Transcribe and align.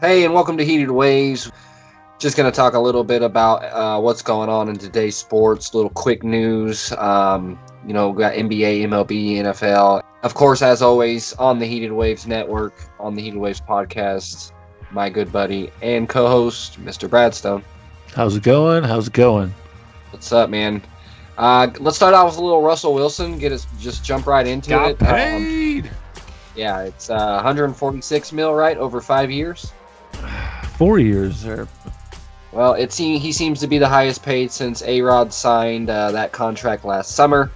Hey, 0.00 0.24
and 0.24 0.32
welcome 0.32 0.56
to 0.58 0.64
Heated 0.64 0.92
Waves. 0.92 1.50
Just 2.20 2.36
going 2.36 2.48
to 2.48 2.54
talk 2.54 2.74
a 2.74 2.78
little 2.78 3.02
bit 3.02 3.20
about 3.20 3.64
uh, 3.64 4.00
what's 4.00 4.22
going 4.22 4.48
on 4.48 4.68
in 4.68 4.76
today's 4.76 5.16
sports, 5.16 5.74
little 5.74 5.90
quick 5.90 6.22
news. 6.22 6.92
Um, 6.92 7.58
you 7.84 7.92
know, 7.92 8.12
got 8.12 8.34
NBA, 8.34 8.82
MLB, 8.82 9.38
NFL. 9.38 10.04
Of 10.22 10.34
course, 10.34 10.62
as 10.62 10.82
always, 10.82 11.32
on 11.32 11.58
the 11.58 11.66
Heated 11.66 11.90
Waves 11.90 12.28
Network, 12.28 12.80
on 13.00 13.16
the 13.16 13.22
Heated 13.22 13.40
Waves 13.40 13.60
podcast, 13.60 14.52
my 14.92 15.10
good 15.10 15.32
buddy 15.32 15.72
and 15.82 16.08
co 16.08 16.28
host, 16.28 16.80
Mr. 16.80 17.08
Bradstone. 17.08 17.64
How's 18.14 18.36
it 18.36 18.44
going? 18.44 18.84
How's 18.84 19.08
it 19.08 19.14
going? 19.14 19.52
What's 20.10 20.30
up, 20.30 20.48
man? 20.48 20.80
Uh, 21.38 21.70
let's 21.80 21.96
start 21.96 22.14
out 22.14 22.26
with 22.26 22.36
a 22.36 22.40
little 22.40 22.62
Russell 22.62 22.94
Wilson. 22.94 23.36
Get 23.36 23.50
us 23.50 23.66
just 23.80 24.04
jump 24.04 24.28
right 24.28 24.46
into 24.46 24.70
Got 24.70 24.90
it. 24.92 25.02
Um, 25.02 25.08
paid. 25.08 25.90
yeah, 26.54 26.82
it's 26.82 27.10
uh, 27.10 27.34
146 27.34 28.32
mil, 28.32 28.54
right, 28.54 28.76
over 28.76 29.00
five 29.00 29.32
years. 29.32 29.72
Four 30.76 30.98
years. 30.98 31.46
Well, 32.52 32.74
it 32.74 32.92
seems 32.92 33.22
he 33.22 33.32
seems 33.32 33.60
to 33.60 33.66
be 33.66 33.78
the 33.78 33.88
highest 33.88 34.22
paid 34.22 34.50
since 34.50 34.82
A 34.82 35.02
Rod 35.02 35.32
signed 35.32 35.90
uh, 35.90 36.10
that 36.12 36.32
contract 36.32 36.84
last 36.84 37.12
summer, 37.12 37.50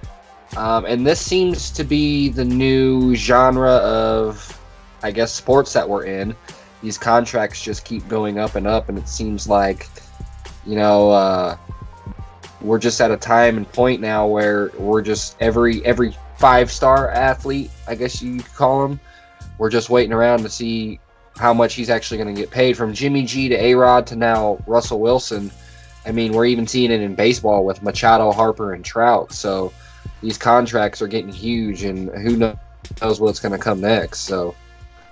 um, 0.55 0.85
and 0.85 1.05
this 1.05 1.19
seems 1.19 1.71
to 1.71 1.83
be 1.83 2.29
the 2.29 2.45
new 2.45 3.15
genre 3.15 3.71
of, 3.71 4.59
I 5.01 5.11
guess, 5.11 5.31
sports 5.31 5.73
that 5.73 5.87
we're 5.87 6.05
in. 6.05 6.35
These 6.81 6.97
contracts 6.97 7.63
just 7.63 7.85
keep 7.85 8.07
going 8.07 8.37
up 8.37 8.55
and 8.55 8.67
up, 8.67 8.89
and 8.89 8.97
it 8.97 9.07
seems 9.07 9.47
like, 9.47 9.89
you 10.65 10.75
know, 10.75 11.09
uh, 11.09 11.57
we're 12.61 12.79
just 12.79 13.01
at 13.01 13.09
a 13.09 13.17
time 13.17 13.57
and 13.57 13.71
point 13.71 13.99
now 13.99 14.27
where 14.27 14.71
we're 14.77 15.01
just 15.01 15.37
every 15.39 15.83
every 15.85 16.15
five 16.37 16.71
star 16.71 17.09
athlete, 17.09 17.71
I 17.87 17.95
guess 17.95 18.21
you 18.21 18.37
could 18.37 18.53
call 18.53 18.87
them, 18.87 18.99
we're 19.57 19.69
just 19.69 19.89
waiting 19.89 20.13
around 20.13 20.43
to 20.43 20.49
see 20.49 20.99
how 21.37 21.53
much 21.53 21.73
he's 21.73 21.89
actually 21.89 22.17
going 22.17 22.33
to 22.33 22.39
get 22.39 22.51
paid 22.51 22.77
from 22.77 22.93
Jimmy 22.93 23.25
G 23.25 23.49
to 23.49 23.55
A 23.55 23.73
Rod 23.75 24.05
to 24.07 24.15
now 24.15 24.59
Russell 24.67 24.99
Wilson. 24.99 25.51
I 26.05 26.11
mean, 26.11 26.33
we're 26.33 26.45
even 26.45 26.67
seeing 26.67 26.91
it 26.91 27.01
in 27.01 27.15
baseball 27.15 27.65
with 27.65 27.81
Machado, 27.81 28.31
Harper, 28.31 28.73
and 28.73 28.83
Trout. 28.83 29.31
So 29.31 29.71
these 30.21 30.37
contracts 30.37 31.01
are 31.01 31.07
getting 31.07 31.31
huge, 31.31 31.83
and 31.83 32.09
who 32.09 32.37
knows 32.37 33.19
what's 33.19 33.39
going 33.39 33.53
to 33.53 33.57
come 33.57 33.81
next. 33.81 34.21
So 34.21 34.55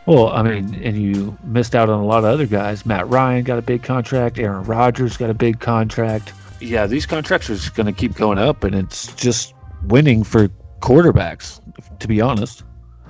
well, 0.05 0.29
I 0.29 0.41
mean, 0.41 0.81
and 0.83 0.97
you 0.97 1.37
missed 1.43 1.75
out 1.75 1.89
on 1.89 1.99
a 1.99 2.05
lot 2.05 2.19
of 2.19 2.25
other 2.25 2.47
guys. 2.47 2.85
Matt 2.85 3.07
Ryan 3.07 3.43
got 3.43 3.59
a 3.59 3.61
big 3.61 3.83
contract. 3.83 4.39
Aaron 4.39 4.63
Rodgers 4.63 5.15
got 5.15 5.29
a 5.29 5.33
big 5.33 5.59
contract. 5.59 6.33
Yeah, 6.59 6.87
these 6.87 7.05
contracts 7.05 7.49
are 7.49 7.55
just 7.55 7.75
going 7.75 7.85
to 7.85 7.93
keep 7.93 8.15
going 8.15 8.37
up, 8.37 8.63
and 8.63 8.75
it's 8.75 9.13
just 9.15 9.53
winning 9.83 10.23
for 10.23 10.47
quarterbacks. 10.79 11.59
To 11.99 12.07
be 12.07 12.19
honest, 12.19 12.63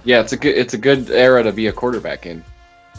yeah, 0.04 0.20
it's 0.20 0.34
a 0.34 0.38
good 0.38 0.58
it's 0.58 0.74
a 0.74 0.78
good 0.78 1.10
era 1.12 1.44
to 1.44 1.52
be 1.52 1.68
a 1.68 1.72
quarterback 1.72 2.26
in. 2.26 2.44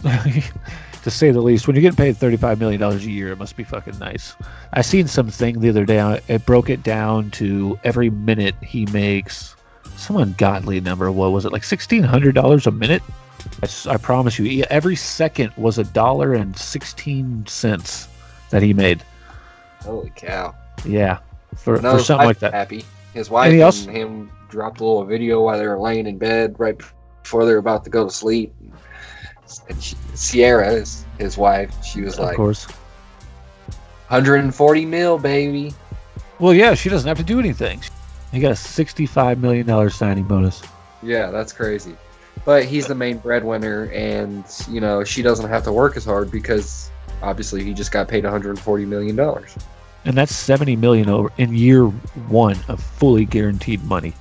to 1.03 1.11
say 1.11 1.31
the 1.31 1.41
least. 1.41 1.67
When 1.67 1.77
you're 1.77 1.83
getting 1.83 1.97
paid 1.97 2.17
thirty-five 2.17 2.59
million 2.59 2.81
dollars 2.81 3.05
a 3.05 3.11
year, 3.11 3.33
it 3.33 3.39
must 3.39 3.57
be 3.57 3.65
fucking 3.65 3.99
nice. 3.99 4.35
I 4.73 4.83
seen 4.83 5.07
something 5.07 5.61
the 5.61 5.69
other 5.69 5.85
day. 5.85 6.21
It 6.29 6.45
broke 6.47 6.71
it 6.71 6.83
down 6.83 7.31
to 7.33 7.79
every 7.85 8.11
minute 8.11 8.55
he 8.63 8.87
makes 8.87 9.57
some 9.97 10.17
ungodly 10.17 10.81
number. 10.81 11.11
What 11.11 11.33
was 11.33 11.45
it 11.45 11.53
like 11.53 11.65
sixteen 11.65 12.03
hundred 12.03 12.35
dollars 12.35 12.67
a 12.67 12.71
minute? 12.71 13.03
I 13.89 13.97
promise 13.97 14.39
you, 14.39 14.65
every 14.71 14.95
second 14.97 15.53
was 15.57 15.79
a 15.79 15.85
dollar 15.85 16.35
and 16.35 16.57
sixteen 16.57 17.45
cents 17.47 18.09
that 18.51 18.63
he 18.63 18.73
made. 18.73 19.03
Holy 19.83 20.13
cow! 20.15 20.55
Yeah, 20.85 21.19
for, 21.57 21.81
No, 21.81 21.97
for 21.97 22.03
something 22.03 22.27
like 22.27 22.39
that. 22.39 22.55
Happy. 22.55 22.85
His 23.15 23.31
wife 23.31 23.47
And 23.47 23.53
and, 23.53 23.59
he 23.59 23.63
also- 23.63 23.91
him 23.91 24.31
dropped 24.49 24.81
a 24.81 24.85
little 24.85 25.05
video 25.05 25.43
while 25.43 25.59
they 25.59 25.67
were 25.67 25.79
laying 25.81 26.07
in 26.07 26.19
bed 26.19 26.55
right 26.59 26.81
before 27.23 27.45
they 27.47 27.53
were 27.53 27.59
about 27.59 27.85
to 27.85 27.91
go 27.91 28.05
to 28.05 28.11
sleep. 28.11 28.55
And 29.69 29.83
she, 29.83 29.97
Sierra, 30.15 30.71
his, 30.71 31.05
his 31.19 31.37
wife, 31.37 31.73
she 31.85 32.01
was 32.03 32.15
Of 32.19 32.25
like, 32.27 32.37
course. 32.37 32.67
140 34.09 34.85
mil, 34.87 35.19
baby. 35.19 35.75
Well, 36.39 36.55
yeah, 36.55 36.75
she 36.75 36.89
doesn't 36.89 37.07
have 37.09 37.19
to 37.19 37.25
do 37.25 37.39
anything. 37.39 37.81
He 38.33 38.41
got 38.41 38.51
a 38.53 38.57
sixty-five 38.57 39.39
million 39.39 39.67
dollar 39.67 39.91
signing 39.91 40.25
bonus. 40.25 40.63
Yeah, 41.03 41.31
that's 41.31 41.53
crazy. 41.53 41.95
But 42.45 42.65
he's 42.65 42.87
the 42.87 42.95
main 42.95 43.19
breadwinner, 43.19 43.91
and 43.93 44.45
you 44.69 44.81
know 44.81 45.05
she 45.05 45.23
doesn't 45.23 45.49
have 45.49 45.63
to 45.65 45.73
work 45.73 45.97
as 45.97 46.05
hard 46.05 46.31
because 46.31 46.91
obviously 47.23 47.63
he 47.63 47.75
just 47.75 47.93
got 47.93 48.09
paid 48.09 48.25
140 48.25 48.85
million 48.87 49.17
dollars. 49.17 49.55
And 50.05 50.17
that's 50.17 50.35
seventy 50.35 50.77
million 50.77 51.09
over 51.09 51.31
in 51.39 51.55
year 51.55 51.85
one 51.87 52.59
of 52.69 52.83
fully 52.83 53.25
guaranteed 53.27 53.85
money. 53.85 54.15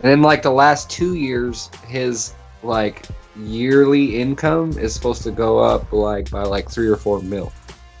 And 0.00 0.12
in 0.12 0.22
like 0.22 0.42
the 0.42 0.50
last 0.50 0.90
two 0.90 1.14
years, 1.14 1.70
his 1.86 2.34
like 2.62 3.06
yearly 3.36 4.20
income 4.20 4.78
is 4.78 4.94
supposed 4.94 5.22
to 5.22 5.30
go 5.30 5.58
up 5.58 5.92
like 5.92 6.30
by 6.30 6.42
like 6.42 6.70
three 6.70 6.88
or 6.88 6.96
four 6.96 7.20
mil. 7.20 7.52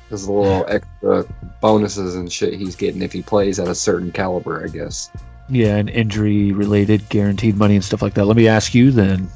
There's 0.08 0.24
a 0.24 0.32
little 0.32 0.64
extra 0.68 1.24
bonuses 1.60 2.14
and 2.14 2.30
shit 2.32 2.54
he's 2.54 2.76
getting 2.76 3.02
if 3.02 3.12
he 3.12 3.22
plays 3.22 3.58
at 3.58 3.68
a 3.68 3.74
certain 3.74 4.12
caliber, 4.12 4.62
I 4.64 4.68
guess. 4.68 5.10
Yeah, 5.48 5.76
and 5.76 5.90
injury 5.90 6.52
related 6.52 7.08
guaranteed 7.08 7.56
money 7.56 7.74
and 7.74 7.84
stuff 7.84 8.00
like 8.02 8.14
that. 8.14 8.26
Let 8.26 8.36
me 8.36 8.46
ask 8.48 8.74
you 8.74 8.90
then, 8.90 9.28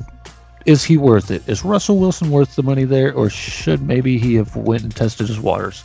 is 0.67 0.85
he 0.85 0.97
worth 0.97 1.31
it? 1.31 1.47
Is 1.49 1.65
Russell 1.65 1.99
Wilson 1.99 2.31
worth 2.31 2.55
the 2.55 2.63
money 2.63 2.85
there 2.85 3.13
or 3.13 3.29
should 3.29 3.83
maybe 3.83 4.19
he 4.19 4.35
have 4.37 4.55
went 4.57 4.83
and 4.85 4.95
tested 4.95 5.27
his 5.29 5.41
waters? 5.41 5.85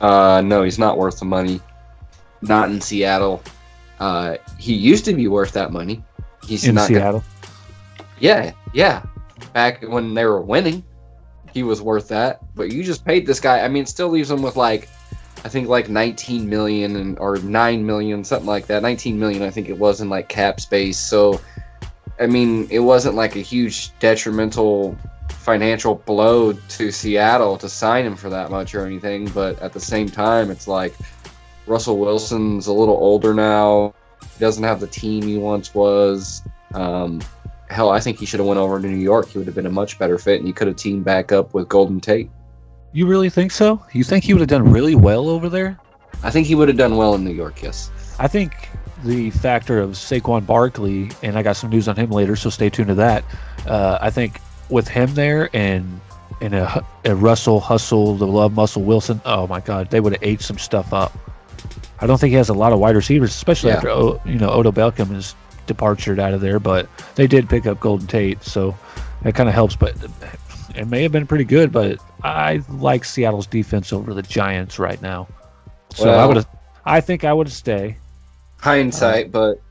Uh, 0.00 0.42
no, 0.44 0.62
he's 0.62 0.78
not 0.78 0.98
worth 0.98 1.18
the 1.18 1.24
money. 1.24 1.60
Not 2.42 2.70
in 2.70 2.80
Seattle. 2.80 3.42
Uh, 3.98 4.36
he 4.58 4.74
used 4.74 5.04
to 5.06 5.14
be 5.14 5.26
worth 5.26 5.52
that 5.52 5.72
money. 5.72 6.04
He's 6.46 6.64
in 6.66 6.74
not. 6.74 6.88
gonna- 6.88 7.00
Seattle. 7.00 7.24
yeah, 8.20 8.52
yeah. 8.74 9.02
Back 9.52 9.82
when 9.82 10.14
they 10.14 10.24
were 10.24 10.40
winning, 10.40 10.84
he 11.52 11.62
was 11.62 11.80
worth 11.82 12.08
that. 12.08 12.40
But 12.54 12.72
you 12.72 12.82
just 12.82 13.04
paid 13.04 13.26
this 13.26 13.40
guy. 13.40 13.60
I 13.60 13.68
mean, 13.68 13.84
it 13.84 13.88
still 13.88 14.08
leaves 14.08 14.30
him 14.30 14.42
with 14.42 14.56
like, 14.56 14.88
I 15.44 15.48
think 15.48 15.68
like 15.68 15.88
19 15.88 16.48
million 16.48 16.96
and 16.96 17.18
or 17.18 17.36
9 17.36 17.86
million, 17.86 18.24
something 18.24 18.46
like 18.46 18.66
that. 18.66 18.82
19 18.82 19.18
million, 19.18 19.42
I 19.42 19.50
think 19.50 19.68
it 19.68 19.78
was 19.78 20.00
in 20.00 20.08
like 20.08 20.28
cap 20.28 20.60
space. 20.60 20.98
So, 20.98 21.40
I 22.18 22.26
mean, 22.26 22.66
it 22.70 22.80
wasn't 22.80 23.14
like 23.14 23.36
a 23.36 23.40
huge 23.40 23.96
detrimental 23.98 24.96
financial 25.30 25.94
blow 25.94 26.52
to 26.52 26.90
Seattle 26.90 27.56
to 27.58 27.68
sign 27.68 28.04
him 28.04 28.16
for 28.16 28.28
that 28.30 28.50
much 28.50 28.74
or 28.74 28.84
anything. 28.84 29.28
But 29.28 29.60
at 29.60 29.72
the 29.72 29.80
same 29.80 30.08
time, 30.08 30.50
it's 30.50 30.66
like 30.66 30.94
Russell 31.66 31.98
Wilson's 31.98 32.66
a 32.66 32.72
little 32.72 32.96
older 32.96 33.32
now. 33.32 33.94
He 34.20 34.40
doesn't 34.40 34.64
have 34.64 34.80
the 34.80 34.86
team 34.86 35.22
he 35.22 35.38
once 35.38 35.74
was. 35.74 36.42
Um, 36.74 37.20
hell, 37.68 37.90
I 37.90 38.00
think 38.00 38.18
he 38.18 38.26
should 38.26 38.40
have 38.40 38.46
went 38.46 38.58
over 38.60 38.80
to 38.80 38.86
New 38.86 38.96
York. 38.96 39.28
He 39.28 39.38
would 39.38 39.46
have 39.46 39.56
been 39.56 39.66
a 39.66 39.70
much 39.70 39.98
better 39.98 40.18
fit, 40.18 40.38
and 40.38 40.46
he 40.46 40.52
could 40.52 40.66
have 40.68 40.76
teamed 40.76 41.04
back 41.04 41.32
up 41.32 41.54
with 41.54 41.68
Golden 41.68 42.00
Tate. 42.00 42.30
You 42.92 43.06
really 43.06 43.28
think 43.30 43.50
so? 43.52 43.84
You 43.92 44.04
think 44.04 44.24
he 44.24 44.32
would 44.34 44.40
have 44.40 44.48
done 44.48 44.70
really 44.70 44.94
well 44.94 45.28
over 45.28 45.48
there? 45.48 45.78
I 46.22 46.30
think 46.30 46.46
he 46.46 46.54
would 46.54 46.68
have 46.68 46.76
done 46.78 46.96
well 46.96 47.14
in 47.14 47.24
New 47.24 47.32
York. 47.32 47.62
Yes. 47.62 47.90
I 48.18 48.28
think 48.28 48.54
the 49.04 49.30
factor 49.30 49.78
of 49.80 49.90
Saquon 49.90 50.46
Barkley, 50.46 51.10
and 51.22 51.36
I 51.36 51.42
got 51.42 51.56
some 51.56 51.68
news 51.70 51.88
on 51.88 51.96
him 51.96 52.10
later, 52.10 52.36
so 52.36 52.48
stay 52.48 52.70
tuned 52.70 52.88
to 52.88 52.94
that. 52.94 53.24
Uh, 53.66 53.98
I 54.00 54.10
think 54.10 54.40
with 54.70 54.88
him 54.88 55.12
there 55.14 55.50
and 55.54 56.00
and 56.40 56.54
a, 56.54 56.84
a 57.04 57.14
Russell 57.14 57.60
Hustle, 57.60 58.14
the 58.16 58.26
Love 58.26 58.52
Muscle 58.54 58.82
Wilson, 58.82 59.20
oh 59.24 59.46
my 59.46 59.60
God, 59.60 59.90
they 59.90 60.00
would 60.00 60.12
have 60.14 60.22
ate 60.22 60.40
some 60.40 60.58
stuff 60.58 60.92
up. 60.92 61.16
I 62.00 62.06
don't 62.06 62.18
think 62.20 62.30
he 62.30 62.36
has 62.36 62.48
a 62.50 62.54
lot 62.54 62.72
of 62.72 62.78
wide 62.78 62.94
receivers, 62.96 63.30
especially 63.30 63.70
Yeah. 63.70 63.76
after 63.76 63.88
O- 63.90 64.20
you 64.24 64.38
know 64.38 64.50
Odell 64.50 64.72
Beckham 64.72 65.14
is 65.14 65.34
departured 65.66 66.18
out 66.18 66.34
of 66.34 66.40
there. 66.40 66.58
But 66.58 66.88
they 67.14 67.26
did 67.26 67.48
pick 67.48 67.66
up 67.66 67.80
Golden 67.80 68.06
Tate, 68.06 68.42
so 68.42 68.76
that 69.22 69.34
kind 69.34 69.48
of 69.48 69.54
helps. 69.54 69.76
But 69.76 69.96
it 70.74 70.88
may 70.88 71.02
have 71.02 71.12
been 71.12 71.26
pretty 71.26 71.44
good, 71.44 71.72
but 71.72 71.98
I 72.22 72.62
like 72.68 73.04
Seattle's 73.04 73.46
defense 73.46 73.92
over 73.92 74.14
the 74.14 74.22
Giants 74.22 74.78
right 74.78 75.00
now. 75.00 75.28
So 75.94 76.10
I 76.10 76.26
would 76.26 76.36
have. 76.36 76.48
I 76.84 77.00
think 77.00 77.24
I 77.24 77.32
would 77.32 77.50
stay. 77.50 77.96
Hindsight, 78.58 79.26
uh, 79.26 79.28
but 79.28 79.62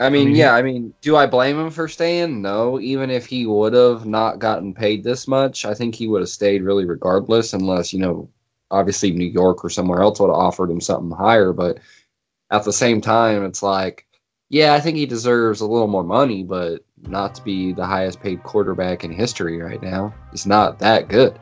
I 0.00 0.08
mean, 0.08 0.28
mean, 0.28 0.36
yeah. 0.36 0.54
I 0.54 0.62
mean, 0.62 0.94
do 1.02 1.16
I 1.16 1.26
blame 1.26 1.58
him 1.58 1.70
for 1.70 1.86
staying? 1.86 2.40
No. 2.40 2.80
Even 2.80 3.10
if 3.10 3.26
he 3.26 3.44
would 3.44 3.74
have 3.74 4.06
not 4.06 4.38
gotten 4.38 4.72
paid 4.72 5.04
this 5.04 5.28
much, 5.28 5.66
I 5.66 5.74
think 5.74 5.94
he 5.94 6.08
would 6.08 6.22
have 6.22 6.30
stayed 6.30 6.62
really 6.62 6.86
regardless, 6.86 7.52
unless 7.52 7.92
you 7.92 7.98
know, 7.98 8.28
obviously 8.70 9.10
New 9.10 9.26
York 9.26 9.62
or 9.62 9.68
somewhere 9.68 10.00
else 10.00 10.18
would 10.18 10.28
have 10.28 10.36
offered 10.36 10.70
him 10.70 10.80
something 10.80 11.16
higher. 11.16 11.52
But 11.52 11.78
at 12.50 12.64
the 12.64 12.72
same 12.72 13.00
time, 13.02 13.44
it's 13.44 13.62
like, 13.62 14.06
yeah, 14.50 14.74
I 14.74 14.80
think 14.80 14.96
he 14.98 15.06
deserves 15.06 15.60
a 15.62 15.66
little 15.66 15.86
more 15.88 16.04
money, 16.04 16.42
but 16.42 16.84
not 17.06 17.34
to 17.36 17.42
be 17.42 17.72
the 17.72 17.86
highest 17.86 18.20
paid 18.20 18.42
quarterback 18.42 19.04
in 19.04 19.10
history 19.12 19.58
right 19.62 19.80
now. 19.82 20.12
He's 20.32 20.44
not 20.46 20.78
that 20.80 21.08
good. 21.08 21.38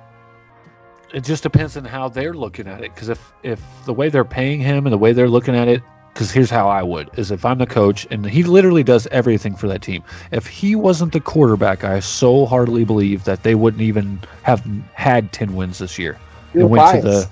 it 1.12 1.24
just 1.24 1.42
depends 1.42 1.76
on 1.76 1.84
how 1.84 2.08
they're 2.08 2.34
looking 2.34 2.66
at 2.68 2.82
it 2.84 2.94
because 2.94 3.08
if 3.08 3.32
if 3.42 3.60
the 3.86 3.92
way 3.94 4.08
they're 4.10 4.24
paying 4.24 4.60
him 4.60 4.86
and 4.86 4.92
the 4.92 4.98
way 4.98 5.12
they're 5.12 5.28
looking 5.28 5.56
at 5.56 5.66
it 5.66 5.82
because 6.12 6.30
here's 6.30 6.50
how 6.50 6.68
i 6.68 6.82
would 6.82 7.08
is 7.16 7.30
if 7.30 7.44
i'm 7.46 7.56
the 7.58 7.66
coach 7.66 8.06
and 8.10 8.26
he 8.26 8.42
literally 8.42 8.82
does 8.82 9.06
everything 9.06 9.56
for 9.56 9.68
that 9.68 9.80
team 9.80 10.02
if 10.32 10.46
he 10.46 10.76
wasn't 10.76 11.10
the 11.12 11.20
quarterback 11.20 11.82
i 11.82 11.98
so 12.00 12.44
heartily 12.44 12.84
believe 12.84 13.24
that 13.24 13.42
they 13.42 13.54
wouldn't 13.54 13.82
even 13.82 14.20
have 14.42 14.62
had 14.92 15.32
10 15.32 15.54
wins 15.54 15.78
this 15.78 15.98
year 15.98 16.18
and 16.52 16.68
went 16.68 16.96
to 16.96 17.08
the 17.08 17.30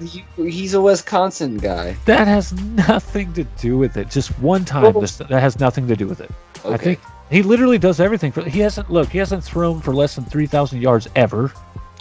He- 0.00 0.24
He's 0.36 0.74
a 0.74 0.80
Wisconsin 0.80 1.56
guy. 1.58 1.96
that 2.06 2.26
has 2.26 2.52
nothing 2.52 3.32
to 3.34 3.44
do 3.60 3.78
with 3.78 3.96
it 3.96 4.10
just 4.10 4.36
one 4.40 4.64
time 4.64 4.92
this, 5.00 5.16
that 5.18 5.30
has 5.30 5.58
nothing 5.60 5.86
to 5.88 5.96
do 5.96 6.06
with 6.06 6.20
it 6.20 6.30
Okay. 6.64 6.74
i 6.74 6.76
think 6.76 7.00
he 7.30 7.42
literally 7.42 7.78
does 7.78 7.98
everything 8.00 8.30
for 8.32 8.42
he 8.44 8.60
hasn't 8.60 8.90
look 8.90 9.08
he 9.08 9.18
hasn't 9.18 9.42
thrown 9.44 9.80
for 9.80 9.94
less 9.94 10.14
than 10.16 10.24
3000 10.24 10.80
yards 10.80 11.08
ever 11.16 11.52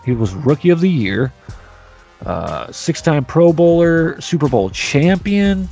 He 0.05 0.11
was 0.13 0.33
Rookie 0.33 0.69
of 0.71 0.81
the 0.81 0.89
Year, 0.89 1.31
uh, 2.25 2.71
six-time 2.71 3.23
Pro 3.25 3.53
Bowler, 3.53 4.19
Super 4.19 4.49
Bowl 4.49 4.69
champion. 4.71 5.69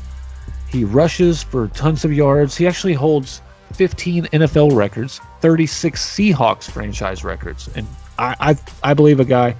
He 0.70 0.84
rushes 0.84 1.42
for 1.42 1.68
tons 1.70 2.06
of 2.06 2.14
yards. 2.14 2.56
He 2.56 2.68
actually 2.68 2.94
holds 2.94 3.42
15 3.74 4.26
NFL 4.26 4.76
records, 4.76 5.20
36 5.42 6.00
Seahawks 6.16 6.70
franchise 6.70 7.24
records, 7.24 7.70
and 7.76 7.88
I, 8.20 8.36
I, 8.84 8.90
I 8.92 8.94
believe 8.94 9.20
a 9.20 9.26
guy 9.26 9.56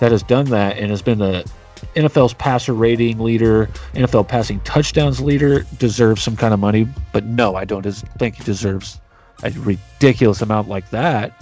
that 0.00 0.10
has 0.10 0.24
done 0.24 0.46
that 0.46 0.76
and 0.76 0.90
has 0.90 1.02
been 1.02 1.18
the 1.18 1.48
NFL's 1.94 2.34
passer 2.34 2.72
rating 2.72 3.18
leader, 3.18 3.66
NFL 3.94 4.28
passing 4.28 4.60
touchdowns 4.60 5.20
leader, 5.20 5.64
deserves 5.78 6.22
some 6.22 6.36
kind 6.36 6.54
of 6.54 6.60
money. 6.60 6.86
But 7.12 7.24
no, 7.24 7.56
I 7.56 7.64
don't 7.64 7.84
think 7.84 8.36
he 8.36 8.44
deserves 8.44 9.00
a 9.42 9.50
ridiculous 9.50 10.42
amount 10.42 10.68
like 10.68 10.90
that. 10.90 11.32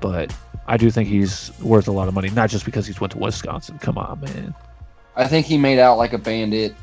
But 0.00 0.34
I 0.66 0.76
do 0.76 0.90
think 0.90 1.08
he's 1.08 1.52
worth 1.60 1.88
a 1.88 1.92
lot 1.92 2.08
of 2.08 2.14
money, 2.14 2.30
not 2.30 2.50
just 2.50 2.64
because 2.64 2.86
he's 2.86 3.00
went 3.00 3.12
to 3.12 3.18
Wisconsin. 3.18 3.78
Come 3.78 3.98
on, 3.98 4.20
man. 4.20 4.54
I 5.16 5.28
think 5.28 5.46
he 5.46 5.58
made 5.58 5.78
out 5.78 5.98
like 5.98 6.12
a 6.12 6.18
bandit. 6.18 6.74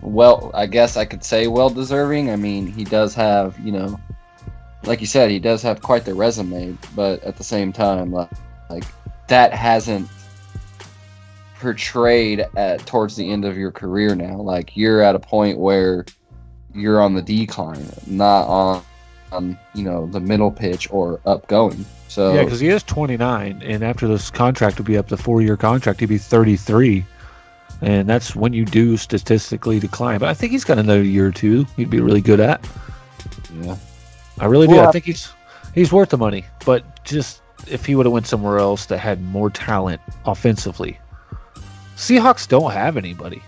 Well, 0.00 0.50
I 0.54 0.66
guess 0.66 0.96
I 0.96 1.04
could 1.04 1.24
say 1.24 1.46
well 1.46 1.70
deserving. 1.70 2.30
I 2.30 2.36
mean, 2.36 2.66
he 2.66 2.84
does 2.84 3.14
have, 3.14 3.58
you 3.58 3.72
know, 3.72 4.00
like 4.84 5.00
you 5.00 5.06
said, 5.06 5.30
he 5.30 5.38
does 5.38 5.62
have 5.62 5.82
quite 5.82 6.04
the 6.04 6.14
resume, 6.14 6.76
but 6.94 7.22
at 7.24 7.36
the 7.36 7.44
same 7.44 7.72
time, 7.72 8.12
like, 8.12 8.30
like 8.70 8.84
that 9.28 9.52
hasn't 9.52 10.08
portrayed 11.60 12.46
at 12.56 12.86
towards 12.86 13.16
the 13.16 13.30
end 13.30 13.44
of 13.44 13.56
your 13.56 13.72
career 13.72 14.14
now. 14.14 14.36
Like 14.36 14.76
you're 14.76 15.02
at 15.02 15.14
a 15.14 15.18
point 15.18 15.58
where 15.58 16.04
you're 16.74 17.00
on 17.00 17.14
the 17.14 17.22
decline, 17.22 17.84
not 18.06 18.46
on, 18.46 18.82
on 19.32 19.58
you 19.74 19.84
know 19.84 20.06
the 20.06 20.20
middle 20.20 20.50
pitch 20.50 20.90
or 20.90 21.18
upgoing. 21.26 21.84
So 22.08 22.34
yeah, 22.34 22.44
because 22.44 22.60
he 22.60 22.68
is 22.68 22.82
29, 22.82 23.62
and 23.62 23.82
after 23.82 24.06
this 24.06 24.30
contract 24.30 24.78
would 24.78 24.86
be 24.86 24.96
up 24.96 25.08
to 25.08 25.16
four 25.16 25.42
year 25.42 25.56
contract, 25.56 26.00
he'd 26.00 26.08
be 26.08 26.18
33, 26.18 27.04
and 27.82 28.08
that's 28.08 28.36
when 28.36 28.52
you 28.52 28.64
do 28.64 28.96
statistically 28.96 29.80
decline. 29.80 30.18
But 30.20 30.28
I 30.28 30.34
think 30.34 30.52
he's 30.52 30.64
got 30.64 30.78
another 30.78 31.02
year 31.02 31.26
or 31.26 31.32
two. 31.32 31.66
He'd 31.76 31.90
be 31.90 32.00
really 32.00 32.20
good 32.20 32.40
at. 32.40 32.66
Yeah, 33.60 33.76
I 34.38 34.46
really 34.46 34.68
well, 34.68 34.84
do. 34.84 34.88
I 34.88 34.92
think 34.92 35.04
he's 35.04 35.32
he's 35.74 35.92
worth 35.92 36.10
the 36.10 36.18
money, 36.18 36.44
but 36.64 37.04
just 37.04 37.42
if 37.68 37.84
he 37.84 37.96
would 37.96 38.06
have 38.06 38.12
went 38.12 38.26
somewhere 38.26 38.58
else 38.58 38.86
that 38.86 38.98
had 38.98 39.22
more 39.22 39.50
talent 39.50 40.00
offensively, 40.26 40.98
Seahawks 41.96 42.46
don't 42.46 42.72
have 42.72 42.98
anybody. 42.98 43.42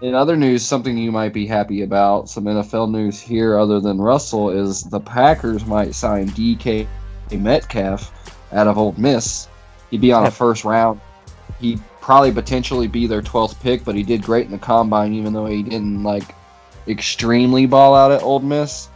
In 0.00 0.14
other 0.14 0.36
news, 0.36 0.64
something 0.64 0.96
you 0.96 1.10
might 1.10 1.32
be 1.32 1.44
happy 1.46 1.82
about, 1.82 2.28
some 2.28 2.44
NFL 2.44 2.90
news 2.90 3.20
here 3.20 3.58
other 3.58 3.80
than 3.80 4.00
Russell, 4.00 4.50
is 4.50 4.84
the 4.84 5.00
Packers 5.00 5.66
might 5.66 5.94
sign 5.94 6.28
DK 6.28 6.86
Metcalf 7.32 8.12
out 8.52 8.68
of 8.68 8.78
Ole 8.78 8.94
Miss. 8.96 9.48
He'd 9.90 10.00
be 10.00 10.12
on 10.12 10.26
a 10.26 10.30
first 10.30 10.64
round. 10.64 11.00
He'd 11.58 11.80
probably 12.00 12.30
potentially 12.30 12.86
be 12.86 13.08
their 13.08 13.22
12th 13.22 13.60
pick, 13.60 13.84
but 13.84 13.96
he 13.96 14.04
did 14.04 14.22
great 14.22 14.46
in 14.46 14.52
the 14.52 14.58
combine, 14.58 15.12
even 15.12 15.32
though 15.32 15.46
he 15.46 15.62
didn't 15.64 16.04
like 16.04 16.34
extremely 16.86 17.66
ball 17.66 17.94
out 17.94 18.12
at 18.12 18.22
Ole 18.22 18.40
Miss. 18.40 18.88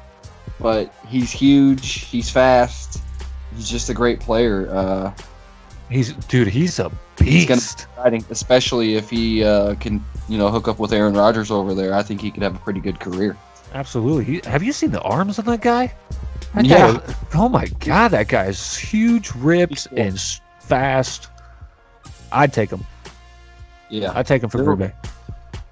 But 0.61 0.95
he's 1.07 1.33
huge. 1.33 2.07
He's 2.07 2.31
fast. 2.31 3.03
He's 3.57 3.69
just 3.69 3.89
a 3.89 3.95
great 3.95 4.21
player. 4.21 4.71
Uh, 4.71 5.13
he's 5.91 6.13
dude. 6.13 6.49
He's 6.49 6.79
a 6.79 6.91
beast. 7.17 7.87
Exciting, 7.97 8.25
especially 8.31 8.95
if 8.95 9.11
he 9.11 9.45
uh, 9.45 9.75
can, 9.77 10.05
you 10.29 10.39
know, 10.39 10.49
hook 10.49 10.69
up 10.69 10.79
with 10.79 10.93
Aaron 10.93 11.15
Rodgers 11.15 11.51
over 11.51 11.75
there. 11.75 11.95
I 11.95 12.03
think 12.03 12.21
he 12.21 12.31
could 12.31 12.43
have 12.43 12.57
a 12.57 12.59
pretty 12.59 12.81
good 12.81 13.01
career. 13.01 13.37
Absolutely. 13.75 14.25
He, 14.25 14.41
have 14.49 14.63
you 14.63 14.73
seen 14.73 14.91
the 14.91 15.03
arms 15.03 15.39
of 15.39 15.45
that 15.47 15.61
guy? 15.61 15.95
That 16.55 16.65
yeah. 16.65 16.99
Guy, 16.99 17.15
oh 17.35 17.49
my 17.49 17.67
god, 17.81 18.09
that 18.09 18.29
guy 18.29 18.47
is 18.47 18.77
huge, 18.77 19.33
ripped, 19.35 19.89
cool. 19.89 19.99
and 19.99 20.21
fast. 20.61 21.29
I'd 22.33 22.53
take 22.53 22.71
him. 22.71 22.85
Yeah, 23.91 24.13
I'd 24.15 24.27
take 24.27 24.43
him 24.43 24.51
for 24.51 24.63
Green 24.63 24.79
Bay. 24.79 24.93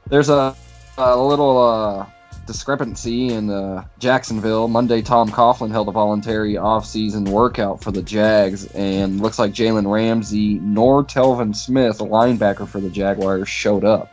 There's 0.08 0.28
a, 0.28 0.54
a 0.98 1.16
little 1.16 1.58
uh, 1.58 2.06
discrepancy 2.46 3.28
in 3.28 3.50
uh, 3.50 3.84
Jacksonville. 3.98 4.68
Monday, 4.68 5.02
Tom 5.02 5.28
Coughlin 5.28 5.70
held 5.70 5.88
a 5.88 5.92
voluntary 5.92 6.56
off-season 6.56 7.24
workout 7.24 7.82
for 7.82 7.90
the 7.90 8.02
Jags, 8.02 8.66
and 8.74 9.20
looks 9.20 9.38
like 9.38 9.52
Jalen 9.52 9.90
Ramsey 9.90 10.60
nor 10.60 11.04
Telvin 11.04 11.54
Smith, 11.54 12.00
a 12.00 12.04
linebacker 12.04 12.66
for 12.66 12.80
the 12.80 12.90
Jaguars, 12.90 13.48
showed 13.48 13.84
up. 13.84 14.12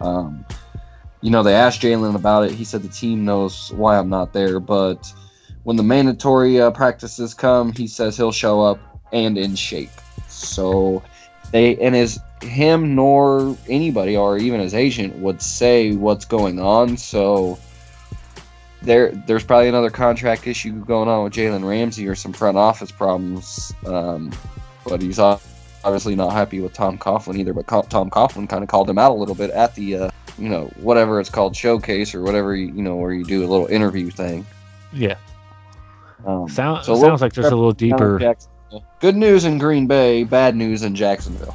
Um, 0.00 0.44
you 1.20 1.30
know, 1.30 1.42
they 1.42 1.54
asked 1.54 1.80
Jalen 1.82 2.14
about 2.14 2.44
it. 2.44 2.52
He 2.52 2.64
said 2.64 2.82
the 2.82 2.88
team 2.88 3.24
knows 3.24 3.72
why 3.72 3.98
I'm 3.98 4.08
not 4.08 4.32
there, 4.32 4.60
but 4.60 5.12
when 5.64 5.76
the 5.76 5.82
mandatory 5.82 6.60
uh, 6.60 6.70
practices 6.70 7.34
come, 7.34 7.72
he 7.72 7.86
says 7.86 8.16
he'll 8.16 8.32
show 8.32 8.62
up 8.62 8.78
and 9.12 9.36
in 9.36 9.56
shape. 9.56 9.90
So 10.28 11.02
they 11.50 11.76
and 11.78 11.94
his 11.94 12.20
him 12.42 12.94
nor 12.94 13.56
anybody 13.68 14.16
or 14.16 14.38
even 14.38 14.60
his 14.60 14.74
agent 14.74 15.16
would 15.16 15.40
say 15.40 15.92
what's 15.92 16.24
going 16.24 16.60
on. 16.60 16.96
So 16.96 17.58
there 18.82 19.10
there's 19.26 19.44
probably 19.44 19.68
another 19.68 19.90
contract 19.90 20.46
issue 20.46 20.72
going 20.84 21.08
on 21.08 21.24
with 21.24 21.32
Jalen 21.32 21.66
Ramsey 21.66 22.06
or 22.06 22.14
some 22.14 22.32
front 22.32 22.56
office 22.56 22.92
problems. 22.92 23.72
Um, 23.84 24.32
but 24.84 25.02
he's 25.02 25.18
obviously 25.18 26.14
not 26.14 26.32
happy 26.32 26.60
with 26.60 26.72
Tom 26.72 26.98
Coughlin 26.98 27.38
either. 27.38 27.52
But 27.52 27.66
Tom 27.66 28.10
Coughlin 28.10 28.48
kind 28.48 28.62
of 28.62 28.68
called 28.68 28.88
him 28.88 28.98
out 28.98 29.12
a 29.12 29.14
little 29.14 29.34
bit 29.34 29.50
at 29.50 29.74
the 29.74 29.96
uh, 29.96 30.10
you 30.38 30.48
know 30.48 30.66
whatever 30.80 31.20
it's 31.20 31.30
called 31.30 31.56
showcase 31.56 32.14
or 32.14 32.22
whatever 32.22 32.54
you, 32.54 32.66
you 32.66 32.82
know 32.82 32.96
where 32.96 33.12
you 33.12 33.24
do 33.24 33.44
a 33.44 33.48
little 33.48 33.66
interview 33.66 34.10
thing. 34.10 34.46
Yeah. 34.92 35.16
Um, 36.24 36.48
Sound, 36.48 36.84
so 36.84 36.96
sounds 36.96 37.20
like 37.20 37.32
there's 37.34 37.46
a 37.46 37.54
little 37.54 37.72
deeper. 37.72 38.34
Good 39.00 39.14
news 39.16 39.44
in 39.44 39.58
Green 39.58 39.86
Bay, 39.86 40.24
bad 40.24 40.56
news 40.56 40.82
in 40.82 40.94
Jacksonville. 40.94 41.54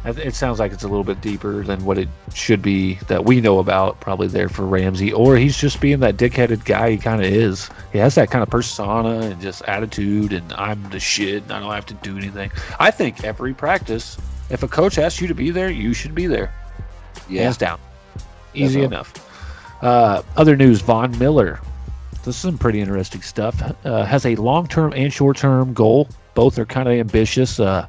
it 0.05 0.35
sounds 0.35 0.59
like 0.59 0.71
it's 0.71 0.83
a 0.83 0.87
little 0.87 1.03
bit 1.03 1.19
deeper 1.21 1.63
than 1.63 1.83
what 1.83 1.97
it 1.97 2.07
should 2.33 2.61
be 2.61 2.95
that 3.07 3.25
we 3.25 3.41
know 3.41 3.59
about 3.59 3.99
probably 3.99 4.27
there 4.27 4.47
for 4.47 4.65
Ramsey 4.65 5.11
or 5.11 5.35
he's 5.35 5.57
just 5.57 5.81
being 5.81 5.99
that 5.99 6.17
dickheaded 6.17 6.63
guy 6.65 6.91
he 6.91 6.97
kind 6.97 7.21
of 7.21 7.31
is. 7.31 7.69
He 7.91 7.97
has 7.97 8.15
that 8.15 8.31
kind 8.31 8.41
of 8.41 8.49
persona 8.49 9.19
and 9.19 9.41
just 9.41 9.63
attitude 9.63 10.33
and 10.33 10.53
I'm 10.53 10.89
the 10.91 10.99
shit 10.99 11.43
and 11.43 11.51
I 11.51 11.59
don't 11.59 11.73
have 11.73 11.85
to 11.87 11.93
do 11.95 12.17
anything. 12.17 12.51
I 12.79 12.91
think 12.91 13.23
every 13.23 13.53
practice 13.53 14.17
if 14.49 14.63
a 14.63 14.67
coach 14.67 14.97
asks 14.97 15.19
you 15.19 15.27
to 15.27 15.35
be 15.35 15.51
there 15.51 15.69
you 15.69 15.93
should 15.93 16.15
be 16.15 16.27
there. 16.27 16.53
Yeah. 17.27 17.43
hands 17.43 17.57
down. 17.57 17.79
Easy 18.53 18.83
enough. 18.83 19.13
Uh, 19.81 20.21
other 20.37 20.55
news 20.55 20.81
Von 20.81 21.17
Miller. 21.19 21.59
This 22.23 22.35
is 22.35 22.41
some 22.41 22.57
pretty 22.57 22.79
interesting 22.81 23.21
stuff. 23.21 23.61
Uh, 23.85 24.03
has 24.03 24.25
a 24.25 24.35
long-term 24.35 24.93
and 24.95 25.13
short-term 25.13 25.73
goal. 25.73 26.09
Both 26.33 26.57
are 26.59 26.65
kind 26.65 26.87
of 26.87 26.95
ambitious. 26.95 27.59
Uh, 27.59 27.87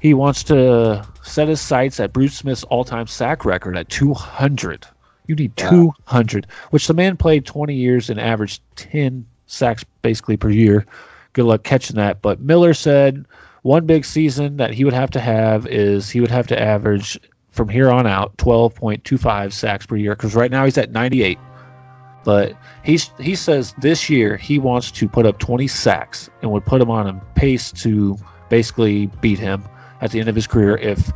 he 0.00 0.14
wants 0.14 0.42
to 0.44 1.06
set 1.22 1.48
his 1.48 1.60
sights 1.60 1.98
at 2.00 2.12
Bruce 2.12 2.36
Smith's 2.36 2.64
all-time 2.64 3.06
sack 3.06 3.44
record 3.44 3.76
at 3.76 3.88
200. 3.88 4.86
You 5.26 5.34
need 5.34 5.56
200, 5.56 6.46
which 6.70 6.86
the 6.86 6.94
man 6.94 7.16
played 7.16 7.44
20 7.44 7.74
years 7.74 8.08
and 8.08 8.18
averaged 8.18 8.62
10 8.76 9.26
sacks 9.46 9.84
basically 10.02 10.36
per 10.36 10.50
year. 10.50 10.86
Good 11.34 11.44
luck 11.44 11.64
catching 11.64 11.96
that. 11.96 12.22
But 12.22 12.40
Miller 12.40 12.72
said 12.74 13.26
one 13.62 13.86
big 13.86 14.04
season 14.04 14.56
that 14.56 14.72
he 14.72 14.84
would 14.84 14.94
have 14.94 15.10
to 15.10 15.20
have 15.20 15.66
is 15.66 16.08
he 16.08 16.20
would 16.20 16.30
have 16.30 16.46
to 16.46 16.60
average 16.60 17.18
from 17.50 17.68
here 17.68 17.90
on 17.90 18.06
out 18.06 18.36
12.25 18.38 19.52
sacks 19.52 19.84
per 19.84 19.96
year 19.96 20.14
because 20.14 20.34
right 20.34 20.50
now 20.50 20.64
he's 20.64 20.78
at 20.78 20.92
98. 20.92 21.38
But 22.24 22.56
he's 22.84 23.10
he 23.18 23.34
says 23.34 23.74
this 23.78 24.08
year 24.08 24.36
he 24.36 24.58
wants 24.58 24.90
to 24.92 25.08
put 25.08 25.26
up 25.26 25.38
20 25.38 25.66
sacks 25.66 26.30
and 26.40 26.50
would 26.52 26.64
put 26.64 26.80
him 26.80 26.90
on 26.90 27.06
a 27.06 27.14
pace 27.34 27.72
to 27.72 28.16
basically 28.48 29.06
beat 29.20 29.38
him 29.38 29.62
at 30.00 30.10
the 30.10 30.20
end 30.20 30.28
of 30.28 30.34
his 30.34 30.46
career 30.46 30.76
if 30.76 31.12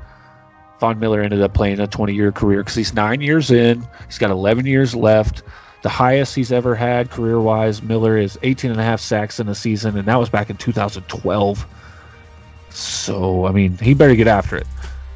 Von 0.80 0.98
Miller 0.98 1.20
ended 1.20 1.40
up 1.40 1.54
playing 1.54 1.78
a 1.78 1.86
20 1.86 2.12
year 2.12 2.32
career 2.32 2.60
because 2.60 2.74
he's 2.74 2.92
nine 2.92 3.20
years 3.20 3.50
in. 3.50 3.86
He's 4.06 4.18
got 4.18 4.30
11 4.30 4.66
years 4.66 4.94
left. 4.94 5.42
The 5.82 5.88
highest 5.88 6.34
he's 6.34 6.52
ever 6.52 6.74
had 6.74 7.10
career 7.10 7.40
wise, 7.40 7.82
Miller 7.82 8.16
is 8.16 8.38
18 8.42 8.70
and 8.70 8.80
a 8.80 8.84
half 8.84 9.00
sacks 9.00 9.40
in 9.40 9.48
a 9.48 9.54
season, 9.54 9.96
and 9.96 10.06
that 10.06 10.16
was 10.16 10.28
back 10.28 10.50
in 10.50 10.56
2012. 10.56 11.66
So, 12.70 13.46
I 13.46 13.52
mean, 13.52 13.76
he 13.78 13.94
better 13.94 14.14
get 14.14 14.28
after 14.28 14.56
it. 14.56 14.66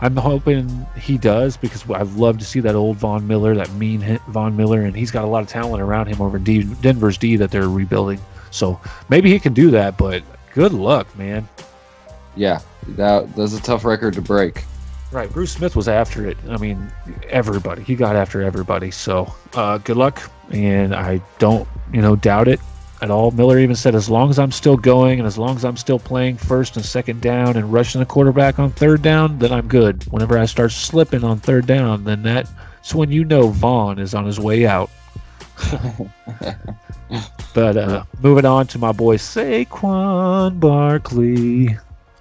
I'm 0.00 0.16
hoping 0.16 0.86
he 0.96 1.16
does 1.18 1.56
because 1.56 1.88
I'd 1.90 2.12
love 2.14 2.38
to 2.38 2.44
see 2.44 2.60
that 2.60 2.74
old 2.74 2.98
Von 2.98 3.26
Miller, 3.26 3.54
that 3.54 3.72
mean 3.72 4.20
Von 4.28 4.56
Miller, 4.56 4.82
and 4.82 4.94
he's 4.94 5.10
got 5.10 5.24
a 5.24 5.28
lot 5.28 5.42
of 5.42 5.48
talent 5.48 5.82
around 5.82 6.06
him 6.06 6.20
over 6.20 6.38
D, 6.38 6.64
Denver's 6.82 7.16
D 7.16 7.36
that 7.36 7.50
they're 7.50 7.68
rebuilding. 7.68 8.20
So 8.50 8.80
maybe 9.08 9.32
he 9.32 9.38
can 9.38 9.54
do 9.54 9.70
that, 9.70 9.96
but 9.96 10.22
good 10.52 10.72
luck, 10.72 11.06
man. 11.16 11.48
Yeah, 12.36 12.60
that 12.88 13.34
that's 13.34 13.54
a 13.54 13.62
tough 13.62 13.84
record 13.84 14.14
to 14.14 14.22
break. 14.22 14.64
Right, 15.12 15.32
Bruce 15.32 15.52
Smith 15.52 15.76
was 15.76 15.88
after 15.88 16.28
it. 16.28 16.36
I 16.48 16.56
mean, 16.56 16.90
everybody. 17.28 17.82
He 17.82 17.94
got 17.94 18.16
after 18.16 18.42
everybody. 18.42 18.90
So, 18.90 19.32
uh, 19.54 19.78
good 19.78 19.96
luck, 19.96 20.20
and 20.50 20.94
I 20.94 21.22
don't, 21.38 21.66
you 21.92 22.02
know, 22.02 22.16
doubt 22.16 22.48
it 22.48 22.60
at 23.02 23.10
all. 23.10 23.30
Miller 23.30 23.58
even 23.58 23.76
said, 23.76 23.94
as 23.94 24.10
long 24.10 24.30
as 24.30 24.38
I'm 24.38 24.52
still 24.52 24.76
going 24.76 25.18
and 25.18 25.26
as 25.26 25.38
long 25.38 25.56
as 25.56 25.64
I'm 25.64 25.76
still 25.76 25.98
playing 25.98 26.36
first 26.36 26.76
and 26.76 26.84
second 26.84 27.20
down 27.20 27.56
and 27.56 27.72
rushing 27.72 28.00
the 28.00 28.06
quarterback 28.06 28.58
on 28.58 28.70
third 28.70 29.02
down, 29.02 29.38
then 29.38 29.52
I'm 29.52 29.68
good. 29.68 30.04
Whenever 30.10 30.38
I 30.38 30.46
start 30.46 30.72
slipping 30.72 31.24
on 31.24 31.38
third 31.38 31.66
down, 31.66 32.04
then 32.04 32.22
that's 32.22 32.94
when 32.94 33.10
you 33.10 33.24
know 33.24 33.48
Von 33.48 33.98
is 33.98 34.14
on 34.14 34.26
his 34.26 34.40
way 34.40 34.66
out. 34.66 34.90
but 37.54 37.76
uh, 37.76 38.04
moving 38.20 38.44
on 38.44 38.66
to 38.66 38.78
my 38.78 38.92
boy 38.92 39.16
Saquon 39.16 40.58
Barkley. 40.60 41.76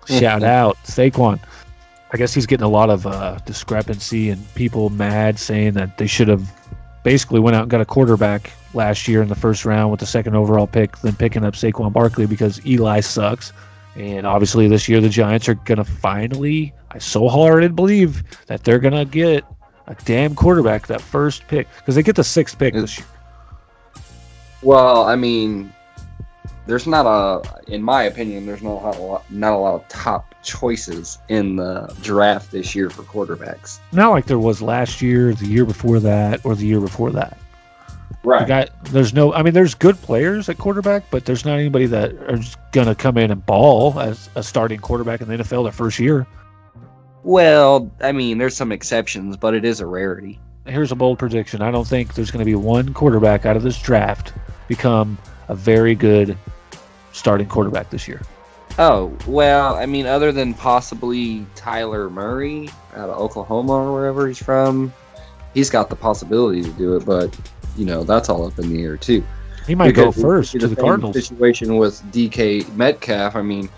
Shout 0.08 0.44
out 0.44 0.78
Saquon. 0.84 1.40
I 2.12 2.18
guess 2.18 2.34
he's 2.34 2.46
getting 2.46 2.64
a 2.64 2.70
lot 2.70 2.90
of 2.90 3.06
uh, 3.06 3.40
discrepancy 3.46 4.30
and 4.30 4.56
people 4.56 4.90
mad 4.90 5.38
saying 5.38 5.74
that 5.74 5.98
they 5.98 6.08
should 6.08 6.28
have 6.28 6.50
basically 7.04 7.40
went 7.40 7.56
out 7.56 7.64
and 7.64 7.72
got 7.72 7.82
a 7.82 7.86
quarterback 7.86 8.52
last 8.74 9.08
year 9.08 9.22
in 9.22 9.28
the 9.28 9.36
first 9.36 9.66
round 9.66 9.92
with 9.92 10.00
the 10.00 10.06
second 10.06 10.36
overall 10.36 10.68
pick, 10.68 10.98
then 11.00 11.16
picking 11.16 11.44
up 11.44 11.54
Saquon 11.54 11.92
Barkley 11.92 12.26
because 12.26 12.66
Eli 12.66 13.00
sucks. 13.00 13.54
And 13.96 14.26
obviously, 14.28 14.68
this 14.68 14.90
year 14.90 15.00
the 15.02 15.10
Giants 15.10 15.48
are 15.48 15.56
going 15.56 15.78
to 15.78 15.86
finally, 15.86 16.74
I 16.92 16.98
so 16.98 17.28
hard 17.28 17.76
believe 17.76 18.24
that 18.48 18.64
they're 18.64 18.80
going 18.80 18.94
to 18.94 19.06
get 19.06 19.46
a 19.88 19.96
damn 20.06 20.36
quarterback 20.36 20.88
that 20.88 21.02
first 21.02 21.48
pick 21.48 21.68
because 21.78 21.96
they 21.96 22.04
get 22.04 22.16
the 22.16 22.24
sixth 22.24 22.58
pick 22.58 22.74
this 22.74 22.98
year. 22.98 23.08
Well, 24.62 25.04
I 25.04 25.16
mean, 25.16 25.72
there's 26.68 26.88
not 26.88 27.06
a, 27.06 27.72
in 27.72 27.84
my 27.84 28.04
opinion, 28.04 28.46
there's 28.46 28.64
not 28.64 28.96
a 28.96 29.00
lot, 29.00 29.32
not 29.32 29.54
a 29.54 29.58
lot 29.58 29.76
of 29.76 29.88
top 29.88 30.36
choices 30.44 31.20
in 31.30 31.56
the 31.56 31.94
draft 32.02 32.52
this 32.52 32.76
year 32.76 32.90
for 32.90 33.04
quarterbacks. 33.04 33.80
Not 33.92 34.10
like 34.12 34.26
there 34.26 34.40
was 34.40 34.62
last 34.62 35.02
year, 35.02 35.34
the 35.34 35.48
year 35.48 35.66
before 35.66 36.00
that, 36.00 36.46
or 36.46 36.56
the 36.56 36.66
year 36.66 36.80
before 36.80 37.12
that. 37.12 37.38
Right. 38.24 38.42
The 38.42 38.46
guy, 38.46 38.68
there's 38.92 39.14
no. 39.14 39.34
I 39.34 39.44
mean, 39.44 39.54
there's 39.54 39.76
good 39.76 40.02
players 40.02 40.50
at 40.50 40.58
quarterback, 40.58 41.04
but 41.12 41.26
there's 41.26 41.46
not 41.46 41.60
anybody 41.60 41.86
that 41.88 42.14
are 42.28 42.40
gonna 42.72 42.96
come 42.96 43.18
in 43.18 43.30
and 43.30 43.46
ball 43.46 44.00
as 44.00 44.30
a 44.36 44.42
starting 44.42 44.80
quarterback 44.80 45.22
in 45.22 45.28
the 45.28 45.36
NFL 45.36 45.64
their 45.64 45.72
first 45.72 46.00
year. 46.00 46.26
Well, 47.24 47.92
I 48.02 48.12
mean, 48.12 48.38
there's 48.38 48.56
some 48.56 48.72
exceptions, 48.72 49.38
but 49.38 49.54
it 49.54 49.66
is 49.66 49.80
a 49.80 49.86
rarity. 49.86 50.40
Here's 50.66 50.92
a 50.92 50.96
bold 50.96 51.20
prediction. 51.20 51.62
I 51.62 51.70
don't 51.70 51.88
think 51.88 52.16
there's 52.16 52.32
going 52.32 52.40
to 52.40 52.46
be 52.46 52.56
one 52.56 52.94
quarterback 52.94 53.46
out 53.46 53.56
of 53.56 53.64
this 53.64 53.80
draft 53.80 54.34
become 54.68 55.18
a 55.48 55.56
very 55.56 55.94
good 55.96 56.38
starting 57.16 57.48
quarterback 57.48 57.90
this 57.90 58.08
year. 58.08 58.22
Oh, 58.78 59.16
well, 59.26 59.76
I 59.76 59.86
mean, 59.86 60.06
other 60.06 60.32
than 60.34 60.54
possibly 60.54 61.46
Kyler 61.56 62.12
Murray 62.12 62.70
out 62.96 63.10
of 63.10 63.18
Oklahoma 63.18 63.72
or 63.72 63.94
wherever 63.94 64.28
he's 64.28 64.38
from, 64.38 64.94
he's 65.54 65.70
got 65.70 65.90
the 65.90 65.96
possibility 65.96 66.62
to 66.62 66.72
do 66.72 66.98
it, 66.98 67.06
but, 67.06 67.34
you 67.78 67.86
know, 67.86 68.04
that's 68.04 68.28
all 68.28 68.46
up 68.46 68.60
in 68.60 68.74
the 68.74 68.84
air, 68.84 68.98
too. 68.98 69.24
He 69.66 69.76
might 69.76 69.96
Because 69.96 70.16
go 70.16 70.22
first 70.22 70.52
to 70.52 70.60
the 70.60 70.68
same 70.68 70.76
Cardinals. 70.76 71.16
Situation 71.16 71.78
with 71.78 72.04
DK 72.12 72.76
Metcalf. 72.76 73.36
I 73.36 73.42
mean, 73.42 73.70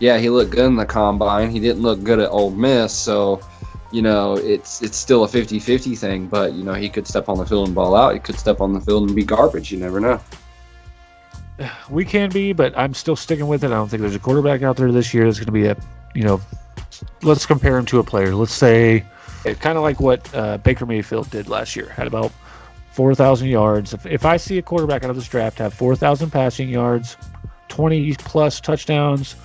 yeah, 0.00 0.18
he 0.18 0.28
looked 0.28 0.50
good 0.50 0.66
in 0.66 0.76
the 0.76 0.86
combine. 0.86 1.50
He 1.50 1.60
didn't 1.60 1.82
look 1.82 2.02
good 2.02 2.18
at 2.18 2.30
Ole 2.30 2.50
Miss, 2.50 2.92
so 2.92 3.40
you 3.92 4.02
know 4.02 4.34
it's 4.34 4.82
it's 4.82 4.96
still 4.96 5.22
a 5.22 5.28
50-50 5.28 5.96
thing. 5.96 6.26
But 6.26 6.54
you 6.54 6.64
know 6.64 6.74
he 6.74 6.88
could 6.88 7.06
step 7.06 7.28
on 7.28 7.38
the 7.38 7.46
field 7.46 7.68
and 7.68 7.76
ball 7.76 7.94
out. 7.94 8.12
He 8.12 8.18
could 8.18 8.38
step 8.38 8.60
on 8.60 8.72
the 8.72 8.80
field 8.80 9.06
and 9.06 9.14
be 9.14 9.22
garbage. 9.22 9.70
You 9.70 9.78
never 9.78 10.00
know. 10.00 10.20
We 11.90 12.04
can 12.04 12.30
be, 12.30 12.52
but 12.52 12.76
I'm 12.76 12.94
still 12.94 13.16
sticking 13.16 13.46
with 13.46 13.64
it. 13.64 13.68
I 13.68 13.70
don't 13.70 13.88
think 13.88 14.02
there's 14.02 14.14
a 14.14 14.20
quarterback 14.20 14.62
out 14.62 14.76
there 14.76 14.92
this 14.92 15.14
year 15.14 15.24
that's 15.24 15.38
going 15.38 15.46
to 15.46 15.52
be 15.52 15.66
a, 15.66 15.76
you 16.14 16.22
know, 16.22 16.40
let's 17.22 17.46
compare 17.46 17.78
him 17.78 17.86
to 17.86 17.98
a 17.98 18.04
player. 18.04 18.34
Let's 18.34 18.52
say, 18.52 19.04
kind 19.60 19.78
of 19.78 19.82
like 19.82 20.00
what 20.00 20.34
uh, 20.34 20.58
Baker 20.58 20.86
Mayfield 20.86 21.30
did 21.30 21.48
last 21.48 21.76
year, 21.76 21.88
had 21.88 22.06
about 22.06 22.32
4,000 22.92 23.48
yards. 23.48 23.94
If, 23.94 24.06
if 24.06 24.24
I 24.24 24.36
see 24.36 24.58
a 24.58 24.62
quarterback 24.62 25.04
out 25.04 25.10
of 25.10 25.16
this 25.16 25.28
draft 25.28 25.58
have 25.58 25.72
4,000 25.72 26.30
passing 26.30 26.68
yards, 26.68 27.16
20 27.68 28.14
plus 28.16 28.60
touchdowns, 28.60 29.36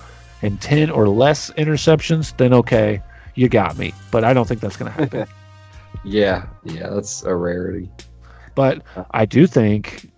and 0.42 0.60
10 0.60 0.90
or 0.90 1.08
less 1.08 1.50
interceptions, 1.52 2.36
then 2.36 2.52
okay, 2.52 3.00
you 3.34 3.48
got 3.48 3.78
me. 3.78 3.94
But 4.10 4.24
I 4.24 4.32
don't 4.32 4.46
think 4.46 4.60
that's 4.60 4.76
going 4.76 4.92
to 4.92 4.98
happen. 4.98 5.26
Yeah, 6.04 6.46
yeah, 6.64 6.88
that's 6.88 7.22
a 7.22 7.34
rarity. 7.36 7.88
But 8.54 8.82
I 9.12 9.24
do 9.24 9.46
think 9.46 10.10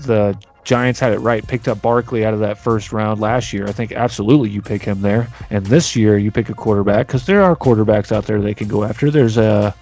the 0.00 0.36
Giants 0.66 0.98
had 0.98 1.12
it 1.12 1.20
right. 1.20 1.46
Picked 1.46 1.68
up 1.68 1.80
Barkley 1.80 2.26
out 2.26 2.34
of 2.34 2.40
that 2.40 2.58
first 2.58 2.92
round 2.92 3.20
last 3.20 3.52
year. 3.52 3.68
I 3.68 3.72
think 3.72 3.92
absolutely 3.92 4.50
you 4.50 4.60
pick 4.60 4.82
him 4.82 5.00
there. 5.00 5.28
And 5.48 5.64
this 5.64 5.94
year 5.94 6.18
you 6.18 6.32
pick 6.32 6.48
a 6.48 6.54
quarterback 6.54 7.06
because 7.06 7.24
there 7.24 7.40
are 7.40 7.54
quarterbacks 7.54 8.10
out 8.10 8.24
there 8.26 8.40
they 8.40 8.52
can 8.52 8.66
go 8.66 8.82
after. 8.82 9.08
There's 9.08 9.36
a 9.36 9.72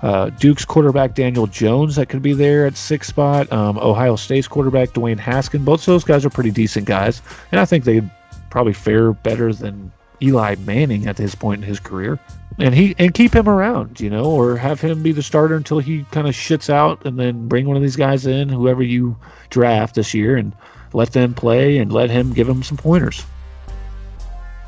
uh, 0.00 0.30
Duke's 0.30 0.64
quarterback 0.64 1.14
Daniel 1.14 1.46
Jones 1.46 1.94
that 1.96 2.08
could 2.08 2.22
be 2.22 2.32
there 2.32 2.66
at 2.66 2.78
six 2.78 3.06
spot. 3.06 3.52
Um, 3.52 3.76
Ohio 3.76 4.16
State's 4.16 4.48
quarterback 4.48 4.88
Dwayne 4.90 5.18
Haskin. 5.18 5.62
Both 5.62 5.80
of 5.80 5.86
those 5.86 6.04
guys 6.04 6.24
are 6.24 6.30
pretty 6.30 6.50
decent 6.50 6.86
guys, 6.86 7.20
and 7.52 7.60
I 7.60 7.66
think 7.66 7.84
they'd 7.84 8.10
probably 8.48 8.72
fare 8.72 9.12
better 9.12 9.52
than 9.52 9.92
Eli 10.22 10.54
Manning 10.64 11.06
at 11.06 11.18
his 11.18 11.34
point 11.34 11.62
in 11.62 11.68
his 11.68 11.78
career. 11.78 12.18
And 12.60 12.74
he 12.74 12.94
and 12.98 13.14
keep 13.14 13.34
him 13.34 13.48
around, 13.48 14.00
you 14.00 14.10
know, 14.10 14.24
or 14.24 14.56
have 14.56 14.80
him 14.80 15.02
be 15.02 15.12
the 15.12 15.22
starter 15.22 15.56
until 15.56 15.78
he 15.78 16.04
kind 16.10 16.28
of 16.28 16.34
shits 16.34 16.68
out, 16.68 17.04
and 17.06 17.18
then 17.18 17.48
bring 17.48 17.66
one 17.66 17.76
of 17.76 17.82
these 17.82 17.96
guys 17.96 18.26
in, 18.26 18.48
whoever 18.48 18.82
you 18.82 19.16
draft 19.48 19.94
this 19.94 20.12
year, 20.12 20.36
and 20.36 20.52
let 20.92 21.12
them 21.12 21.32
play 21.32 21.78
and 21.78 21.92
let 21.92 22.10
him 22.10 22.32
give 22.32 22.46
them 22.46 22.62
some 22.62 22.76
pointers. 22.76 23.24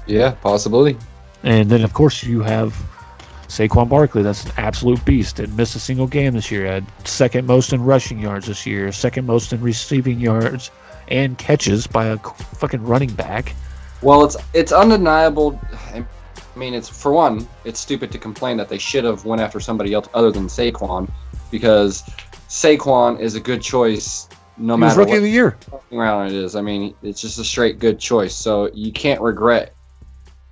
Yeah, 0.06 0.32
possibly. 0.42 0.96
And 1.42 1.68
then, 1.68 1.82
of 1.82 1.92
course, 1.92 2.22
you 2.22 2.40
have 2.42 2.74
Saquon 3.48 3.88
Barkley. 3.88 4.22
That's 4.22 4.44
an 4.44 4.52
absolute 4.56 5.04
beast. 5.04 5.36
Didn't 5.36 5.56
miss 5.56 5.74
a 5.74 5.80
single 5.80 6.06
game 6.06 6.32
this 6.32 6.50
year. 6.50 6.66
Had 6.66 6.86
second 7.06 7.46
most 7.46 7.72
in 7.72 7.84
rushing 7.84 8.18
yards 8.18 8.46
this 8.46 8.66
year, 8.66 8.90
second 8.92 9.26
most 9.26 9.52
in 9.52 9.60
receiving 9.60 10.18
yards 10.18 10.70
and 11.08 11.36
catches 11.36 11.86
by 11.86 12.06
a 12.06 12.16
fucking 12.16 12.82
running 12.82 13.12
back. 13.12 13.54
Well, 14.00 14.24
it's 14.24 14.36
it's 14.54 14.72
undeniable. 14.72 15.60
I 15.94 16.04
mean, 16.58 16.74
it's 16.74 16.88
for 16.88 17.12
one, 17.12 17.48
it's 17.64 17.80
stupid 17.80 18.12
to 18.12 18.18
complain 18.18 18.56
that 18.58 18.68
they 18.68 18.78
should 18.78 19.04
have 19.04 19.24
went 19.24 19.40
after 19.40 19.60
somebody 19.60 19.94
else 19.94 20.08
other 20.14 20.30
than 20.30 20.46
Saquon, 20.46 21.10
because 21.50 22.02
Saquon 22.48 23.20
is 23.20 23.34
a 23.34 23.40
good 23.40 23.62
choice 23.62 24.28
no 24.58 24.74
he 24.74 24.80
matter 24.80 24.98
rookie 24.98 25.10
what 25.12 25.16
of 25.18 25.22
the 25.22 25.30
year. 25.30 25.56
round 25.90 26.30
it 26.30 26.36
is. 26.36 26.56
I 26.56 26.60
mean, 26.60 26.94
it's 27.02 27.20
just 27.20 27.38
a 27.38 27.44
straight 27.44 27.78
good 27.78 27.98
choice. 27.98 28.34
So 28.34 28.70
you 28.74 28.92
can't 28.92 29.20
regret 29.20 29.74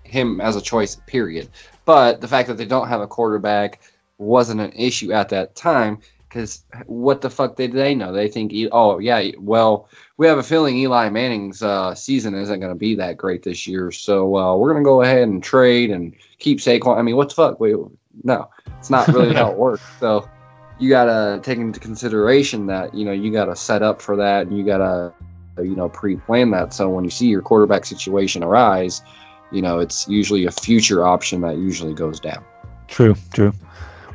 him 0.04 0.40
as 0.40 0.56
a 0.56 0.60
choice, 0.60 0.96
period. 1.06 1.48
But 1.84 2.20
the 2.20 2.28
fact 2.28 2.48
that 2.48 2.56
they 2.56 2.64
don't 2.64 2.88
have 2.88 3.00
a 3.00 3.06
quarterback 3.06 3.80
wasn't 4.18 4.60
an 4.60 4.72
issue 4.72 5.12
at 5.12 5.28
that 5.30 5.54
time 5.54 5.98
because 6.30 6.64
what 6.86 7.20
the 7.22 7.28
fuck 7.28 7.56
did 7.56 7.72
they 7.72 7.92
know? 7.92 8.12
They 8.12 8.28
think, 8.28 8.52
oh, 8.70 9.00
yeah, 9.00 9.32
well, 9.38 9.88
we 10.16 10.28
have 10.28 10.38
a 10.38 10.44
feeling 10.44 10.76
Eli 10.76 11.08
Manning's 11.08 11.60
uh, 11.60 11.92
season 11.94 12.36
isn't 12.36 12.60
going 12.60 12.72
to 12.72 12.78
be 12.78 12.94
that 12.94 13.16
great 13.16 13.42
this 13.42 13.66
year. 13.66 13.90
So 13.90 14.36
uh, 14.36 14.56
we're 14.56 14.70
going 14.72 14.84
to 14.84 14.88
go 14.88 15.02
ahead 15.02 15.22
and 15.22 15.42
trade 15.42 15.90
and 15.90 16.14
keep 16.38 16.58
Saquon. 16.58 16.96
I 16.98 17.02
mean, 17.02 17.16
what 17.16 17.30
the 17.30 17.34
fuck? 17.34 17.58
Wait, 17.58 17.74
no, 18.22 18.48
it's 18.78 18.90
not 18.90 19.08
really 19.08 19.34
how 19.34 19.50
it 19.50 19.58
works. 19.58 19.82
So 19.98 20.30
you 20.78 20.88
got 20.88 21.06
to 21.06 21.40
take 21.42 21.58
into 21.58 21.80
consideration 21.80 22.66
that, 22.66 22.94
you 22.94 23.04
know, 23.04 23.12
you 23.12 23.32
got 23.32 23.46
to 23.46 23.56
set 23.56 23.82
up 23.82 24.00
for 24.00 24.14
that 24.16 24.46
and 24.46 24.56
you 24.56 24.64
got 24.64 24.78
to, 24.78 25.12
you 25.58 25.74
know, 25.74 25.88
pre 25.88 26.14
plan 26.14 26.52
that. 26.52 26.72
So 26.72 26.88
when 26.90 27.02
you 27.02 27.10
see 27.10 27.26
your 27.26 27.42
quarterback 27.42 27.84
situation 27.84 28.44
arise, 28.44 29.02
you 29.50 29.62
know, 29.62 29.80
it's 29.80 30.06
usually 30.06 30.46
a 30.46 30.52
future 30.52 31.04
option 31.04 31.40
that 31.40 31.56
usually 31.56 31.92
goes 31.92 32.20
down. 32.20 32.44
True, 32.86 33.16
true. 33.32 33.52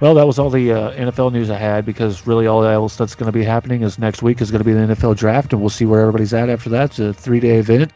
Well, 0.02 0.14
that 0.16 0.28
was 0.28 0.38
all 0.40 0.50
the 0.50 0.72
uh, 0.74 0.92
NFL 0.94 1.32
news 1.32 1.50
I 1.50 1.58
had 1.58 1.86
because 1.86 2.28
really 2.28 2.48
all 2.48 2.64
else 2.66 2.98
that's 2.98 3.16
going 3.16 3.32
to 3.32 3.38
be 3.38 3.46
happening 3.46 3.82
is 3.82 3.98
next 3.98 4.22
week 4.22 4.42
is 4.42 4.52
going 4.52 4.60
to 4.60 4.66
be 4.66 4.74
the 4.74 4.94
NFL 4.94 5.16
draft, 5.16 5.54
and 5.54 5.62
we'll 5.62 5.70
see 5.70 5.86
where 5.86 6.02
everybody's 6.02 6.34
at 6.34 6.50
after 6.50 6.70
that. 6.72 6.92
It's 6.92 7.00
a 7.00 7.14
three 7.14 7.40
day 7.40 7.58
event, 7.58 7.92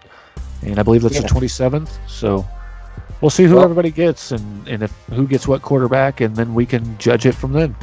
and 0.62 0.80
I 0.80 0.84
believe 0.84 1.02
that's 1.02 1.16
Yeah. 1.16 1.22
the 1.22 1.28
27th. 1.28 1.90
So 2.08 2.48
we'll 3.20 3.30
see 3.30 3.44
who 3.44 3.56
Well- 3.56 3.66
everybody 3.66 3.92
gets 3.92 4.32
and, 4.32 4.68
and 4.68 4.84
if 4.84 4.94
who 5.12 5.28
gets 5.28 5.46
what 5.48 5.62
quarterback, 5.62 6.22
and 6.22 6.36
then 6.38 6.54
we 6.54 6.66
can 6.66 6.98
judge 7.00 7.26
it 7.26 7.36
from 7.36 7.52
then. 7.52 7.76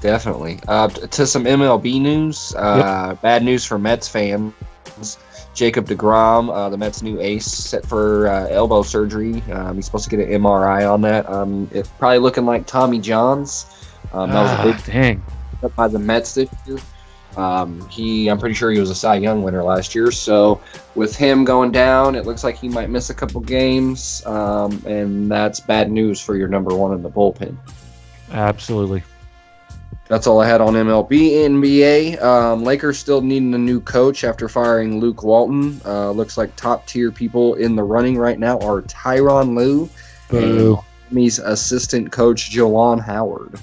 Definitely. 0.00 0.60
Uh, 0.68 0.86
to 0.88 1.26
some 1.26 1.44
MLB 1.44 2.00
news. 2.00 2.54
Uh, 2.56 3.14
Bad 3.20 3.42
news 3.42 3.64
for 3.64 3.78
Mets 3.80 4.06
fans. 4.06 4.52
Jacob 5.54 5.86
DeGrom, 5.86 6.50
uh, 6.54 6.68
the 6.68 6.76
Mets' 6.76 7.02
new 7.02 7.20
ace, 7.20 7.46
set 7.46 7.84
for 7.84 8.28
uh, 8.28 8.46
elbow 8.48 8.82
surgery. 8.82 9.42
Um, 9.52 9.76
he's 9.76 9.86
supposed 9.86 10.08
to 10.08 10.16
get 10.16 10.28
an 10.28 10.42
MRI 10.42 10.90
on 10.92 11.00
that. 11.02 11.28
Um, 11.28 11.68
it's 11.72 11.88
probably 11.88 12.18
looking 12.18 12.46
like 12.46 12.66
Tommy 12.66 13.00
John's. 13.00 13.66
Um, 14.12 14.30
that 14.30 14.42
was 14.42 14.52
a 14.52 14.62
big 14.72 14.74
Ah, 14.76 15.62
dang. 15.62 15.70
by 15.76 15.88
the 15.88 15.98
Mets 15.98 16.34
this 16.34 16.48
year. 16.66 16.78
Um, 17.36 17.86
he, 17.88 18.28
I'm 18.28 18.38
pretty 18.38 18.54
sure 18.54 18.70
he 18.70 18.80
was 18.80 18.90
a 18.90 18.94
Cy 18.94 19.16
Young 19.16 19.42
winner 19.42 19.62
last 19.62 19.94
year. 19.94 20.10
So 20.10 20.60
with 20.94 21.14
him 21.14 21.44
going 21.44 21.70
down, 21.70 22.14
it 22.14 22.26
looks 22.26 22.42
like 22.42 22.56
he 22.56 22.68
might 22.68 22.90
miss 22.90 23.10
a 23.10 23.14
couple 23.14 23.40
games, 23.40 24.24
um, 24.26 24.82
and 24.86 25.30
that's 25.30 25.60
bad 25.60 25.90
news 25.90 26.20
for 26.20 26.36
your 26.36 26.48
number 26.48 26.74
one 26.74 26.92
in 26.94 27.02
the 27.02 27.10
bullpen. 27.10 27.56
Absolutely. 28.32 29.02
That's 30.08 30.26
all 30.26 30.40
I 30.40 30.46
had 30.48 30.62
on 30.62 30.72
MLB. 30.72 31.32
NBA, 31.32 32.22
um, 32.22 32.64
Lakers 32.64 32.98
still 32.98 33.20
needing 33.20 33.52
a 33.52 33.58
new 33.58 33.78
coach 33.80 34.24
after 34.24 34.48
firing 34.48 35.00
Luke 35.00 35.22
Walton. 35.22 35.80
Uh, 35.84 36.10
looks 36.10 36.38
like 36.38 36.54
top 36.56 36.86
tier 36.86 37.12
people 37.12 37.54
in 37.54 37.76
the 37.76 37.82
running 37.82 38.16
right 38.16 38.38
now 38.38 38.58
are 38.60 38.80
Tyronn 38.82 39.54
Lue, 39.54 39.88
Boo. 40.30 40.78
Miami's 41.10 41.38
assistant 41.38 42.10
coach 42.10 42.50
Juwan 42.50 43.00
Howard, 43.02 43.60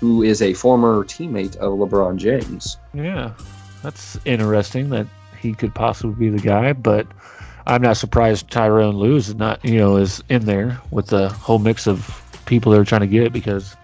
who 0.00 0.22
is 0.22 0.42
a 0.42 0.52
former 0.52 1.04
teammate 1.04 1.56
of 1.56 1.78
LeBron 1.78 2.16
James. 2.16 2.76
Yeah, 2.92 3.32
that's 3.82 4.18
interesting 4.24 4.90
that 4.90 5.06
he 5.40 5.54
could 5.54 5.74
possibly 5.76 6.14
be 6.14 6.36
the 6.36 6.42
guy, 6.42 6.72
but 6.72 7.06
I'm 7.66 7.82
not 7.82 7.96
surprised 7.96 8.50
Tyronn 8.50 8.94
Lue 8.94 9.16
is 9.16 9.34
not, 9.34 9.64
you 9.64 9.78
know, 9.78 9.96
is 9.96 10.24
in 10.28 10.44
there 10.44 10.80
with 10.90 11.06
the 11.06 11.28
whole 11.28 11.60
mix 11.60 11.86
of 11.86 12.20
people 12.46 12.72
they're 12.72 12.84
trying 12.84 13.00
to 13.02 13.06
get 13.06 13.32
because 13.32 13.76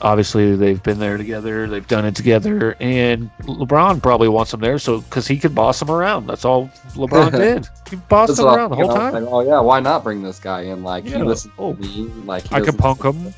obviously 0.00 0.56
they've 0.56 0.82
been 0.82 0.98
there 0.98 1.16
together, 1.16 1.66
they've 1.66 1.86
done 1.86 2.04
it 2.04 2.14
together, 2.16 2.76
and 2.80 3.30
LeBron 3.42 4.02
probably 4.02 4.28
wants 4.28 4.52
him 4.52 4.60
there 4.60 4.78
so 4.78 5.00
because 5.00 5.26
he 5.26 5.38
could 5.38 5.54
boss 5.54 5.80
him 5.80 5.90
around. 5.90 6.26
That's 6.26 6.44
all 6.44 6.68
LeBron 6.94 7.30
did. 7.38 7.68
He 7.88 7.96
bossed 7.96 8.38
him 8.38 8.46
around 8.46 8.70
the 8.70 8.76
whole 8.76 8.94
time. 8.94 9.26
Oh 9.28 9.40
yeah, 9.40 9.60
why 9.60 9.80
not 9.80 10.04
bring 10.04 10.22
this 10.22 10.38
guy 10.38 10.62
in? 10.62 10.82
Like 10.82 11.04
he 11.04 11.16
listens 11.16 11.54
Oh. 11.58 11.74
to 11.74 11.80
me. 11.80 12.04
Like 12.24 12.48
he 12.48 12.54
I 12.54 12.60
could 12.60 12.78
punk 12.78 13.02
him. 13.04 13.32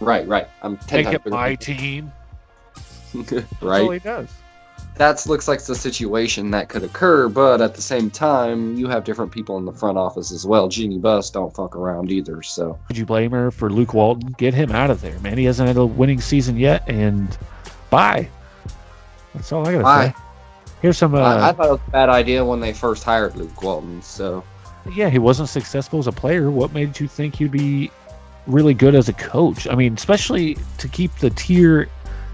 Right, 0.00 0.26
right. 0.26 0.48
I'm 0.62 0.76
ten 0.78 1.04
Make 1.04 1.14
it 1.14 1.26
my 1.26 1.54
team. 1.54 2.12
right. 3.14 3.24
That's 3.24 3.62
all 3.62 3.68
right. 3.68 3.92
he 3.92 3.98
does. 3.98 4.28
That 4.96 5.26
looks 5.26 5.48
like 5.48 5.62
the 5.64 5.74
situation 5.74 6.50
that 6.50 6.68
could 6.68 6.84
occur, 6.84 7.28
but 7.28 7.60
at 7.60 7.74
the 7.74 7.82
same 7.82 8.10
time, 8.10 8.76
you 8.76 8.88
have 8.88 9.04
different 9.04 9.32
people 9.32 9.56
in 9.56 9.64
the 9.64 9.72
front 9.72 9.96
office 9.96 10.30
as 10.30 10.46
well. 10.46 10.68
Jeannie 10.68 10.98
Buss 10.98 11.30
don't 11.30 11.54
fuck 11.54 11.74
around 11.74 12.10
either. 12.10 12.42
So 12.42 12.78
Would 12.88 12.98
you 12.98 13.06
blame 13.06 13.30
her 13.30 13.50
for 13.50 13.70
Luke 13.70 13.94
Walton? 13.94 14.34
Get 14.36 14.52
him 14.52 14.70
out 14.70 14.90
of 14.90 15.00
there, 15.00 15.18
man. 15.20 15.38
He 15.38 15.44
hasn't 15.44 15.66
had 15.66 15.78
a 15.78 15.86
winning 15.86 16.20
season 16.20 16.56
yet, 16.58 16.86
and 16.88 17.36
bye. 17.88 18.28
That's 19.34 19.50
all 19.50 19.66
I 19.66 19.72
gotta 19.72 19.84
Bye. 19.84 20.08
say. 20.08 20.14
Here's 20.82 20.98
some. 20.98 21.14
Uh, 21.14 21.20
I, 21.20 21.48
I 21.48 21.52
thought 21.52 21.66
it 21.66 21.72
was 21.72 21.80
a 21.86 21.90
bad 21.90 22.08
idea 22.08 22.44
when 22.44 22.60
they 22.60 22.72
first 22.72 23.04
hired 23.04 23.34
Luke 23.36 23.62
Walton. 23.62 24.02
So 24.02 24.44
yeah, 24.94 25.08
he 25.08 25.18
wasn't 25.18 25.48
successful 25.48 25.98
as 25.98 26.06
a 26.06 26.12
player. 26.12 26.50
What 26.50 26.72
made 26.72 26.98
you 26.98 27.08
think 27.08 27.36
he'd 27.36 27.50
be 27.52 27.90
really 28.46 28.74
good 28.74 28.94
as 28.94 29.08
a 29.08 29.12
coach? 29.14 29.66
I 29.68 29.74
mean, 29.74 29.94
especially 29.94 30.58
to 30.78 30.88
keep 30.88 31.14
the 31.16 31.30
tier 31.30 31.88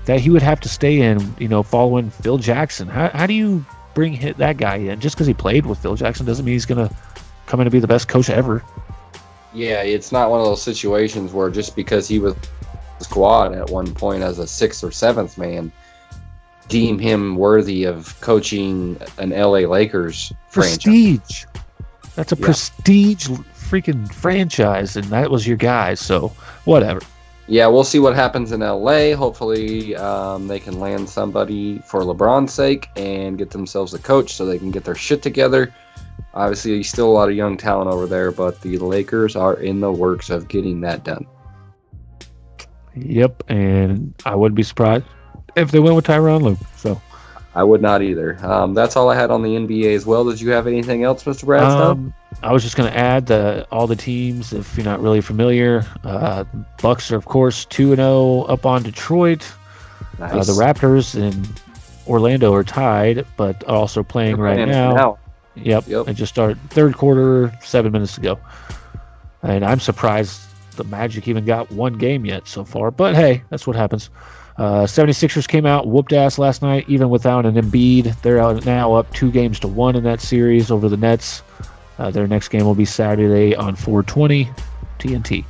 that 0.08 0.20
he 0.20 0.30
would 0.30 0.40
have 0.40 0.58
to 0.60 0.68
stay 0.70 1.02
in, 1.02 1.34
you 1.38 1.48
know, 1.48 1.62
following 1.62 2.08
Phil 2.08 2.38
Jackson. 2.38 2.88
How, 2.88 3.10
how 3.10 3.26
do 3.26 3.34
you 3.34 3.62
bring 3.92 4.14
hit 4.14 4.38
that 4.38 4.56
guy 4.56 4.76
in? 4.76 5.00
Just 5.00 5.16
because 5.16 5.26
he 5.26 5.34
played 5.34 5.66
with 5.66 5.78
Phil 5.78 5.96
Jackson 5.96 6.24
doesn't 6.24 6.46
mean 6.46 6.54
he's 6.54 6.64
going 6.64 6.88
to 6.88 6.94
come 7.44 7.60
in 7.60 7.66
to 7.66 7.70
be 7.70 7.78
the 7.78 7.86
best 7.86 8.08
coach 8.08 8.30
ever. 8.30 8.62
yeah, 9.52 9.82
it's 9.82 10.10
not 10.10 10.30
one 10.30 10.40
of 10.40 10.46
those 10.46 10.62
situations 10.62 11.32
where 11.34 11.50
just 11.50 11.76
because 11.76 12.08
he 12.08 12.18
was 12.18 12.34
squad 13.00 13.52
at 13.52 13.68
one 13.68 13.92
point 13.94 14.22
as 14.22 14.38
a 14.38 14.46
sixth 14.46 14.82
or 14.82 14.90
seventh 14.90 15.36
man, 15.36 15.70
deem 16.68 16.98
him 16.98 17.36
worthy 17.36 17.84
of 17.84 18.18
coaching 18.22 18.98
an 19.18 19.30
LA 19.30 19.60
Lakers 19.60 20.32
franchise. 20.48 20.78
Prestige. 20.84 21.44
That's 22.16 22.32
a 22.32 22.36
Yeah. 22.36 22.44
prestige 22.46 23.28
freaking 23.54 24.10
franchise, 24.12 24.96
and 24.96 25.04
that 25.06 25.30
was 25.30 25.46
your 25.46 25.56
guy. 25.58 25.94
So, 25.94 26.32
whatever. 26.64 27.00
Yeah, 27.48 27.66
we'll 27.66 27.84
see 27.84 27.98
what 27.98 28.14
happens 28.14 28.52
in 28.52 28.60
LA. 28.60 29.14
Hopefully, 29.16 29.96
um, 29.96 30.46
they 30.46 30.60
can 30.60 30.78
land 30.78 31.08
somebody 31.08 31.78
for 31.78 32.02
LeBron's 32.02 32.52
sake 32.52 32.88
and 32.94 33.38
get 33.38 33.50
themselves 33.50 33.94
a 33.94 33.98
coach 33.98 34.34
so 34.34 34.44
they 34.44 34.58
can 34.58 34.70
get 34.70 34.84
their 34.84 34.94
shit 34.94 35.22
together. 35.22 35.74
Obviously, 36.34 36.82
still 36.82 37.08
a 37.08 37.10
lot 37.10 37.30
of 37.30 37.34
young 37.34 37.56
talent 37.56 37.90
over 37.90 38.06
there, 38.06 38.30
but 38.30 38.60
the 38.60 38.76
Lakers 38.76 39.34
are 39.34 39.54
in 39.54 39.80
the 39.80 39.90
works 39.90 40.28
of 40.28 40.46
getting 40.48 40.82
that 40.82 41.04
done. 41.04 41.26
Yep, 42.94 43.44
and 43.48 44.14
I 44.26 44.34
wouldn't 44.34 44.56
be 44.56 44.62
surprised 44.62 45.06
if 45.56 45.70
they 45.70 45.80
went 45.80 45.96
with 45.96 46.04
Tyronn 46.04 46.42
Lue. 46.42 46.58
So, 46.76 47.00
I 47.58 47.64
would 47.64 47.82
not 47.82 48.02
either. 48.02 48.38
Um, 48.46 48.72
that's 48.72 48.94
all 48.94 49.10
I 49.10 49.16
had 49.16 49.32
on 49.32 49.42
the 49.42 49.56
NBA 49.56 49.92
as 49.92 50.06
well. 50.06 50.24
Did 50.24 50.40
you 50.40 50.50
have 50.50 50.68
anything 50.68 51.02
else, 51.02 51.24
Mr. 51.24 51.44
Bradstone? 51.44 51.90
um, 51.90 52.14
I 52.40 52.52
was 52.52 52.62
just 52.62 52.76
going 52.76 52.88
to 52.88 52.96
add 52.96 53.26
the 53.26 53.66
all 53.72 53.88
the 53.88 53.96
teams. 53.96 54.52
If 54.52 54.76
you're 54.76 54.84
not 54.84 55.02
really 55.02 55.20
familiar, 55.20 55.84
uh, 56.04 56.44
Bucks 56.80 57.10
are 57.10 57.16
of 57.16 57.24
course 57.24 57.64
two 57.64 57.88
and 57.88 57.96
zero 57.96 58.42
up 58.42 58.64
on 58.64 58.84
Detroit. 58.84 59.44
nice. 60.20 60.48
Uh, 60.48 60.52
the 60.52 60.52
Raptors 60.52 61.20
and 61.20 61.60
Orlando 62.06 62.54
are 62.54 62.62
tied, 62.62 63.26
but 63.36 63.64
also 63.64 64.04
playing 64.04 64.36
They're 64.36 64.44
right 64.44 64.54
playing 64.54 64.70
now. 64.70 65.18
Yep. 65.56 65.88
Yep. 65.88 66.06
Just 66.14 66.32
started 66.32 66.60
third 66.70 66.96
quarter, 66.96 67.52
seven 67.60 67.90
minutes 67.90 68.16
ago. 68.18 68.38
And 69.42 69.64
I'm 69.64 69.80
surprised 69.80 70.42
the 70.76 70.84
Magic 70.84 71.26
even 71.26 71.44
got 71.44 71.72
one 71.72 71.94
game 71.94 72.24
yet 72.24 72.46
so 72.46 72.64
far. 72.64 72.92
But 72.92 73.16
hey, 73.16 73.42
that's 73.50 73.66
what 73.66 73.74
happens. 73.74 74.10
Uh, 74.58 74.82
76ers 74.82 75.46
came 75.46 75.64
out, 75.64 75.86
whooped 75.86 76.12
ass 76.12 76.36
last 76.36 76.62
night, 76.62 76.84
even 76.88 77.10
without 77.10 77.46
an 77.46 77.54
Embiid. 77.54 78.20
They're 78.22 78.40
out 78.40 78.66
now 78.66 78.92
up 78.92 79.12
two 79.14 79.30
games 79.30 79.60
to 79.60 79.68
one 79.68 79.94
in 79.94 80.02
that 80.02 80.20
series 80.20 80.72
over 80.72 80.88
the 80.88 80.96
Nets. 80.96 81.42
Uh, 81.98 82.10
their 82.10 82.26
next 82.26 82.48
game 82.48 82.64
will 82.64 82.74
be 82.74 82.84
Saturday 82.84 83.54
on 83.54 83.76
420 83.76 84.50
TNT. 84.98 85.44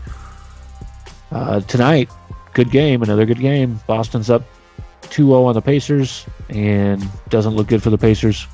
Uh, 1.32 1.60
tonight, 1.60 2.10
good 2.52 2.70
game, 2.70 3.02
another 3.02 3.24
good 3.24 3.40
game. 3.40 3.80
Boston's 3.86 4.28
up 4.28 4.42
2-0 5.04 5.46
on 5.46 5.54
the 5.54 5.62
Pacers, 5.62 6.26
and 6.50 7.02
doesn't 7.30 7.54
look 7.54 7.66
good 7.66 7.82
for 7.82 7.90
the 7.90 7.98
Pacers. 7.98 8.46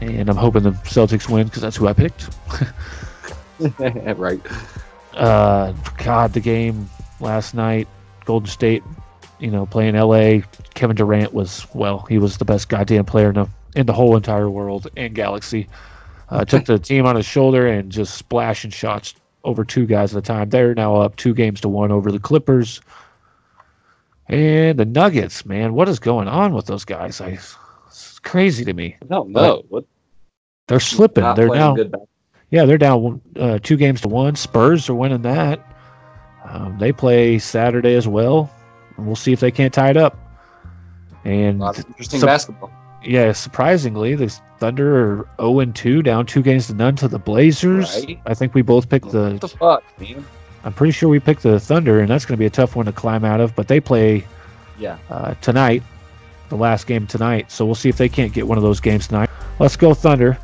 And 0.00 0.28
I'm 0.28 0.36
hoping 0.36 0.64
the 0.64 0.72
Celtics 0.72 1.28
win 1.28 1.46
because 1.46 1.62
that's 1.62 1.76
who 1.76 1.86
I 1.86 1.92
picked. 1.92 2.28
right. 4.18 4.40
Uh, 5.14 5.72
God, 5.96 6.32
the 6.32 6.40
game 6.40 6.88
last 7.20 7.54
night, 7.54 7.88
Golden 8.24 8.48
State, 8.48 8.82
you 9.38 9.50
know, 9.50 9.66
playing 9.66 9.94
LA. 9.94 10.40
Kevin 10.74 10.96
Durant 10.96 11.32
was 11.34 11.66
well, 11.74 12.06
he 12.08 12.18
was 12.18 12.38
the 12.38 12.44
best 12.44 12.68
goddamn 12.68 13.04
player 13.04 13.28
in 13.28 13.34
the 13.34 13.48
in 13.76 13.86
the 13.86 13.92
whole 13.92 14.16
entire 14.16 14.50
world 14.50 14.88
and 14.96 15.14
galaxy. 15.14 15.68
Uh, 16.30 16.44
took 16.44 16.66
the 16.66 16.78
team 16.78 17.06
on 17.06 17.16
his 17.16 17.24
shoulder 17.24 17.66
and 17.66 17.90
just 17.90 18.14
splashing 18.16 18.70
shots 18.70 19.14
over 19.44 19.64
two 19.64 19.86
guys 19.86 20.14
at 20.14 20.18
a 20.18 20.22
time. 20.22 20.50
They're 20.50 20.74
now 20.74 20.96
up 20.96 21.16
two 21.16 21.32
games 21.32 21.60
to 21.62 21.68
one 21.68 21.90
over 21.90 22.12
the 22.12 22.18
Clippers. 22.18 22.82
And 24.26 24.78
the 24.78 24.84
Nuggets, 24.84 25.46
man, 25.46 25.72
what 25.72 25.88
is 25.88 25.98
going 25.98 26.28
on 26.28 26.52
with 26.52 26.66
those 26.66 26.84
guys? 26.84 27.18
I, 27.22 27.38
it's 27.86 28.18
crazy 28.18 28.62
to 28.66 28.74
me. 28.74 28.98
I 29.02 29.06
don't. 29.06 29.30
What? 29.30 29.86
They're 30.66 30.80
slipping. 30.80 31.24
Not 31.24 31.36
They're 31.36 31.48
now 31.48 31.74
yeah, 32.50 32.64
they're 32.64 32.78
down 32.78 33.20
uh, 33.36 33.58
two 33.62 33.76
games 33.76 34.00
to 34.02 34.08
one. 34.08 34.34
Spurs 34.34 34.88
are 34.88 34.94
winning 34.94 35.22
that. 35.22 35.60
Um, 36.44 36.78
they 36.78 36.92
play 36.92 37.38
Saturday 37.38 37.94
as 37.94 38.08
well. 38.08 38.50
We'll 38.98 39.16
see 39.16 39.32
if 39.32 39.40
they 39.40 39.50
can't 39.50 39.72
tie 39.72 39.90
it 39.90 39.96
up. 39.96 40.16
And 41.24 41.60
A 41.60 41.64
lot 41.64 41.78
of 41.78 41.86
interesting 41.88 42.20
Some- 42.20 42.26
basketball. 42.26 42.70
yeah, 43.04 43.32
surprisingly, 43.32 44.14
the 44.14 44.28
Thunder 44.58 45.20
are 45.20 45.28
0 45.40 45.60
and 45.60 45.74
2, 45.74 46.02
down 46.02 46.26
two 46.26 46.42
games 46.42 46.66
to 46.66 46.74
none 46.74 46.96
to 46.96 47.08
the 47.08 47.18
Blazers. 47.18 48.04
Right. 48.06 48.20
I 48.26 48.34
think 48.34 48.54
we 48.54 48.62
both 48.62 48.88
picked 48.88 49.10
the. 49.10 49.30
What 49.32 49.40
the 49.40 49.46
the. 49.46 49.56
fuck, 49.56 49.84
man? 50.00 50.24
I'm 50.64 50.72
pretty 50.72 50.90
sure 50.92 51.08
we 51.08 51.20
picked 51.20 51.42
the 51.44 51.60
Thunder, 51.60 52.00
and 52.00 52.08
that's 52.08 52.24
going 52.26 52.36
to 52.36 52.38
be 52.38 52.46
a 52.46 52.50
tough 52.50 52.74
one 52.76 52.86
to 52.86 52.92
climb 52.92 53.24
out 53.24 53.40
of. 53.40 53.54
But 53.54 53.68
they 53.68 53.78
play 53.80 54.24
Yeah. 54.78 54.96
uh, 55.10 55.34
tonight, 55.40 55.82
the 56.48 56.56
last 56.56 56.86
game 56.86 57.06
tonight. 57.06 57.52
So 57.52 57.64
we'll 57.64 57.74
see 57.76 57.88
if 57.88 57.96
they 57.96 58.08
can't 58.08 58.32
get 58.32 58.46
one 58.48 58.58
of 58.58 58.64
those 58.64 58.80
games 58.80 59.06
tonight. 59.08 59.30
Let's 59.60 59.76
go 59.76 59.94
Thunder. 59.94 60.36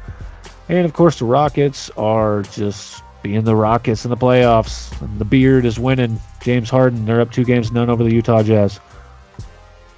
And 0.69 0.85
of 0.85 0.93
course, 0.93 1.19
the 1.19 1.25
Rockets 1.25 1.90
are 1.97 2.43
just 2.43 3.03
being 3.25 3.43
the 3.43 3.57
Rockets 3.57 4.05
in 4.05 4.11
the 4.11 4.17
playoffs. 4.17 5.01
And 5.01 5.19
the 5.19 5.25
beard 5.25 5.65
is 5.65 5.81
winning. 5.81 6.21
James 6.43 6.71
Harden, 6.71 7.05
they're 7.07 7.23
up 7.23 7.33
two 7.33 7.43
games 7.45 7.73
none 7.73 7.91
over 7.91 8.05
the 8.05 8.13
Utah 8.13 8.43
Jazz. 8.43 8.79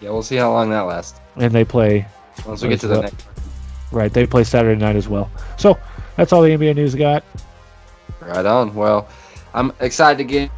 Yeah, 0.01 0.11
we'll 0.11 0.23
see 0.23 0.37
how 0.37 0.53
long 0.53 0.71
that 0.71 0.83
lasts. 0.83 1.21
And 1.35 1.53
they 1.53 1.65
play, 1.65 2.07
Once 2.47 2.62
we 2.62 2.69
get 2.69 2.81
to 2.81 2.87
the 2.87 3.03
next. 3.03 3.27
right, 3.91 4.12
they 4.12 4.27
play 4.27 4.45
Saturday 4.45 4.81
night 4.81 4.95
as 4.97 5.09
well. 5.09 5.29
So 5.59 5.77
that's 6.17 6.33
all 6.33 6.41
the 6.41 6.51
NBA 6.51 6.77
news 6.77 6.95
got. 6.95 7.25
Right 8.21 8.47
on. 8.47 8.73
Well, 8.75 9.09
I'm 9.55 9.73
excited 9.81 10.19
to 10.19 10.25
get 10.25 10.51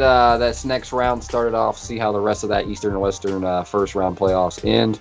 uh, 0.00 0.38
this 0.38 0.64
next 0.64 0.92
round 0.92 1.22
started 1.22 1.54
off. 1.54 1.78
See 1.78 1.98
how 1.98 2.10
the 2.10 2.20
rest 2.20 2.42
of 2.42 2.48
that 2.48 2.66
Eastern 2.66 2.92
and 2.92 3.00
Western 3.02 3.44
uh, 3.44 3.64
first 3.64 3.94
round 3.94 4.16
playoffs 4.16 4.64
end. 4.64 4.98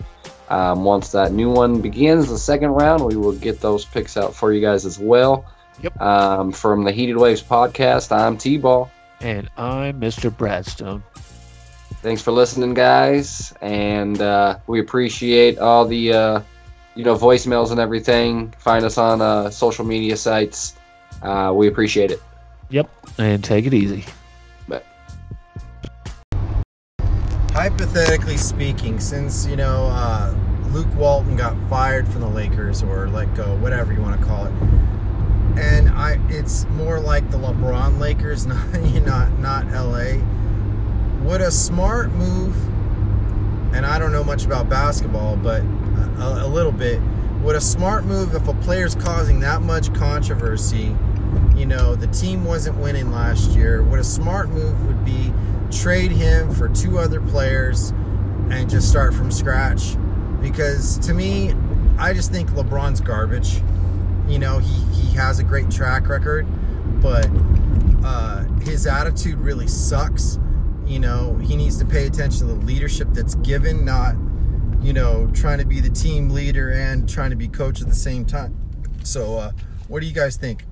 Um, 0.50 0.84
once 0.84 1.12
that 1.14 1.32
new 1.32 1.50
one 1.50 1.80
begins, 1.80 2.28
the 2.28 2.38
second 2.38 2.72
round, 2.72 3.04
we 3.06 3.16
will 3.16 3.32
get 3.32 3.62
those 3.62 3.86
picks 3.86 4.18
out 4.18 4.36
for 4.36 4.52
you 4.52 4.60
guys 4.60 4.86
as 4.86 5.00
well. 5.00 5.46
Yep. 5.82 6.02
Um, 6.02 6.52
from 6.52 6.84
the 6.84 6.92
Heated 6.92 7.18
Waves 7.18 7.42
podcast, 7.42 8.16
I'm 8.16 8.38
T-Ball. 8.38 8.90
And 9.22 9.50
I'm 9.58 10.00
Mr. 10.00 10.30
Bradstone. 10.30 11.02
Thanks 12.02 12.22
for 12.22 12.32
listening, 12.32 12.74
guys, 12.74 13.54
and 13.62 14.22
uh, 14.22 14.58
we 14.68 14.82
appreciate 14.82 15.58
all 15.58 15.86
the 15.86 16.12
uh, 16.12 16.42
you 16.96 17.06
know 17.06 17.16
voicemails 17.16 17.72
and 17.72 17.80
everything. 17.80 18.52
Find 18.58 18.84
us 18.84 18.98
on 18.98 19.22
uh, 19.22 19.50
social 19.50 19.86
media 19.86 20.18
sites. 20.18 20.76
Uh, 21.22 21.54
we 21.56 21.68
appreciate 21.68 22.12
it. 22.12 22.22
Yep. 22.70 22.90
And 23.20 23.42
take 23.42 23.66
it 23.66 23.74
easy. 23.74 24.04
hypothetically 27.64 28.36
speaking, 28.36 29.00
since 29.00 29.48
you 29.48 29.56
know 29.56 29.88
uh, 29.90 30.36
Luke 30.72 30.94
Walton 30.96 31.38
got 31.38 31.56
fired 31.70 32.06
from 32.06 32.20
the 32.20 32.28
Lakers 32.28 32.84
or 32.84 33.08
let 33.08 33.34
go, 33.36 33.56
whatever 33.58 33.94
you 33.94 34.02
want 34.02 34.20
to 34.20 34.26
call 34.26 34.46
it, 34.48 34.54
and 35.58 35.90
I, 35.90 36.20
it's 36.30 36.66
more 36.70 37.00
like 37.00 37.30
the 37.32 37.38
LeBron 37.38 38.00
Lakers, 38.00 38.46
not 38.48 38.74
not 39.06 39.40
not 39.40 39.68
LA. 39.72 40.20
Would 41.24 41.42
a 41.42 41.52
smart 41.52 42.12
move, 42.12 42.56
and 43.74 43.86
I 43.86 44.00
don't 44.00 44.12
know 44.12 44.24
much 44.24 44.46
about 44.46 44.70
basketball, 44.70 45.38
but 45.38 45.62
a, 45.62 46.46
a 46.46 46.48
little 46.48 46.72
bit. 46.72 47.02
Would 47.44 47.56
a 47.56 47.62
smart 47.62 48.06
move 48.06 48.36
if 48.36 48.48
a 48.48 48.54
player's 48.54 48.96
causing 48.96 49.40
that 49.42 49.62
much 49.62 49.94
controversy? 49.94 50.96
You 51.56 51.66
know, 51.66 51.96
the 51.96 52.08
team 52.08 52.46
wasn't 52.46 52.78
winning 52.78 53.12
last 53.12 53.52
year. 53.52 53.84
What 53.84 54.00
a 54.00 54.04
smart 54.04 54.50
move 54.50 54.86
would 54.88 55.04
be 55.06 55.34
trade 55.72 56.12
him 56.12 56.54
for 56.54 56.70
two 56.70 57.00
other 57.00 57.20
players 57.20 57.90
and 58.50 58.70
just 58.70 58.90
start 58.90 59.14
from 59.14 59.32
scratch. 59.32 59.96
Because 60.42 60.98
to 61.00 61.14
me, 61.14 61.54
I 61.98 62.14
just 62.14 62.32
think 62.32 62.52
LeBron's 62.52 63.02
garbage. 63.02 63.62
You 64.28 64.40
know, 64.40 64.60
he, 64.60 64.84
he 64.94 65.16
has 65.16 65.40
a 65.40 65.44
great 65.44 65.70
track 65.70 66.08
record, 66.08 66.48
but 67.02 67.28
uh, 68.04 68.44
his 68.62 68.88
attitude 68.88 69.40
really 69.40 69.68
sucks. 69.68 70.40
You 70.86 71.00
know, 71.00 71.36
he 71.38 71.56
needs 71.56 71.78
to 71.80 71.86
pay 71.86 72.08
attention 72.08 72.48
to 72.48 72.54
the 72.54 72.66
leadership 72.66 73.10
that's 73.12 73.36
given, 73.36 73.86
not, 73.86 74.16
you 74.82 74.94
know, 74.94 75.30
trying 75.34 75.60
to 75.60 75.66
be 75.66 75.80
the 75.80 75.90
team 75.90 76.30
leader 76.30 76.72
and 76.72 77.08
trying 77.08 77.30
to 77.30 77.36
be 77.36 77.48
coach 77.48 77.82
at 77.82 77.88
the 77.88 77.96
same 77.96 78.26
time. 78.26 78.58
So, 79.04 79.38
uh, 79.38 79.52
what 79.88 80.02
do 80.02 80.08
you 80.08 80.14
guys 80.14 80.36
think? 80.36 80.66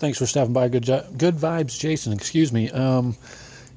Thanks 0.00 0.18
for 0.18 0.26
stopping 0.26 0.52
by. 0.52 0.68
Good, 0.68 0.86
good 0.86 1.34
vibes, 1.34 1.78
Jason. 1.78 2.12
Excuse 2.12 2.52
me. 2.52 2.70
Um, 2.70 3.16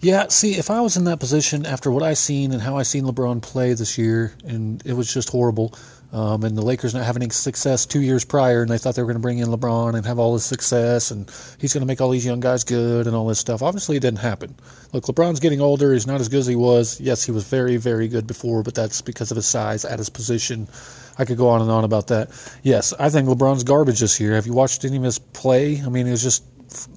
yeah, 0.02 0.28
see, 0.30 0.56
if 0.58 0.70
I 0.70 0.82
was 0.82 0.98
in 0.98 1.04
that 1.06 1.20
position 1.20 1.66
after 1.66 1.92
what 1.92 2.04
I 2.04 2.14
seen 2.14 2.52
and 2.52 2.62
how 2.62 2.78
I 2.78 2.84
seen 2.84 3.06
LeBron 3.06 3.42
play 3.42 3.74
this 3.74 3.98
year, 3.98 4.34
and 4.44 4.84
it 4.86 4.94
was 4.94 5.14
just 5.14 5.30
horrible, 5.30 5.74
um, 6.12 6.44
and 6.44 6.58
the 6.58 6.62
Lakers 6.62 6.94
not 6.94 7.06
having 7.06 7.24
any 7.24 7.32
success 7.32 7.86
two 7.86 8.02
years 8.02 8.26
prior, 8.26 8.62
and 8.62 8.70
they 8.70 8.78
thought 8.78 8.96
they 8.96 9.02
were 9.02 9.08
going 9.08 9.16
to 9.16 9.22
bring 9.22 9.38
in 9.38 9.48
LeBron 9.48 9.96
and 9.96 10.06
have 10.06 10.20
all 10.20 10.34
this 10.34 10.46
success, 10.46 11.12
and 11.12 11.32
he's 11.60 11.74
going 11.74 11.82
to 11.82 11.88
make 11.88 12.02
all 12.02 12.10
these 12.10 12.26
young 12.26 12.40
guys 12.40 12.64
good 12.64 13.08
and 13.08 13.16
all 13.16 13.28
this 13.28 13.40
stuff. 13.40 13.62
Obviously, 13.62 13.96
it 13.96 14.02
didn't 14.02 14.20
happen. 14.20 14.56
Look, 14.92 15.06
LeBron's 15.06 15.40
getting 15.40 15.62
older. 15.62 15.94
He's 15.94 16.08
not 16.08 16.20
as 16.20 16.28
good 16.28 16.40
as 16.40 16.48
he 16.48 16.56
was. 16.56 17.00
Yes, 17.00 17.24
he 17.24 17.32
was 17.32 17.48
very, 17.48 17.78
very 17.78 18.08
good 18.08 18.28
before, 18.28 18.62
but 18.62 18.76
that's 18.76 19.02
because 19.02 19.32
of 19.32 19.38
his 19.38 19.48
size 19.48 19.86
at 19.86 20.00
his 20.00 20.10
position. 20.10 20.68
I 21.18 21.26
could 21.26 21.38
go 21.38 21.50
on 21.50 21.62
and 21.62 21.70
on 21.70 21.84
about 21.84 22.08
that. 22.08 22.30
Yes, 22.64 22.94
I 23.00 23.10
think 23.10 23.28
LeBron's 23.28 23.64
garbage 23.64 24.00
this 24.00 24.20
year. 24.20 24.34
Have 24.34 24.48
you 24.48 24.54
watched 24.54 24.84
any 24.84 24.98
of 24.98 25.04
his 25.04 25.20
play? 25.20 25.82
I 25.82 25.90
mean, 25.90 26.08
it 26.08 26.12
was 26.12 26.24
just 26.24 26.44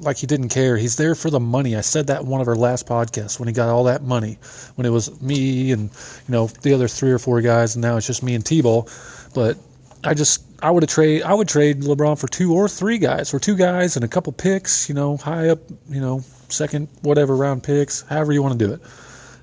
like 0.01 0.19
he 0.19 0.27
didn't 0.27 0.49
care. 0.51 0.77
He's 0.77 0.97
there 0.97 1.15
for 1.15 1.31
the 1.31 1.41
money. 1.41 1.77
I 1.77 1.81
said 1.81 2.07
that 2.09 2.23
in 2.23 2.27
one 2.27 2.41
of 2.41 2.49
our 2.49 2.57
last 2.57 2.87
podcasts 2.87 3.39
when 3.39 3.49
he 3.49 3.55
got 3.55 3.69
all 3.69 3.85
that 3.85 4.03
money, 4.03 4.39
when 4.77 4.87
it 4.87 4.91
was 4.91 5.21
me 5.21 5.73
and 5.73 5.85
you 5.85 6.33
know 6.33 6.47
the 6.47 6.75
other 6.75 6.89
three 6.89 7.11
or 7.11 7.19
four 7.19 7.41
guys, 7.41 7.75
and 7.75 7.83
now 7.83 7.97
it's 7.97 8.07
just 8.07 8.23
me 8.23 8.35
and 8.35 8.45
T-Ball. 8.45 8.89
But 9.35 9.59
I 10.03 10.15
just 10.15 10.45
I 10.63 10.71
would 10.71 10.89
trade 10.89 11.23
I 11.23 11.35
would 11.35 11.49
trade 11.49 11.83
LeBron 11.83 12.19
for 12.19 12.29
two 12.29 12.55
or 12.55 12.69
three 12.69 12.99
guys, 12.99 13.35
or 13.35 13.39
two 13.39 13.57
guys 13.57 13.97
and 13.97 14.05
a 14.05 14.09
couple 14.09 14.33
picks, 14.33 14.89
you 14.89 14.95
know, 14.95 15.17
high 15.17 15.49
up, 15.49 15.61
you 15.89 16.01
know, 16.01 16.21
second 16.49 16.89
whatever 17.03 17.35
round 17.37 17.63
picks, 17.63 18.03
however 18.03 18.33
you 18.33 18.43
want 18.43 18.59
to 18.59 18.67
do 18.67 18.75
it. 18.75 18.81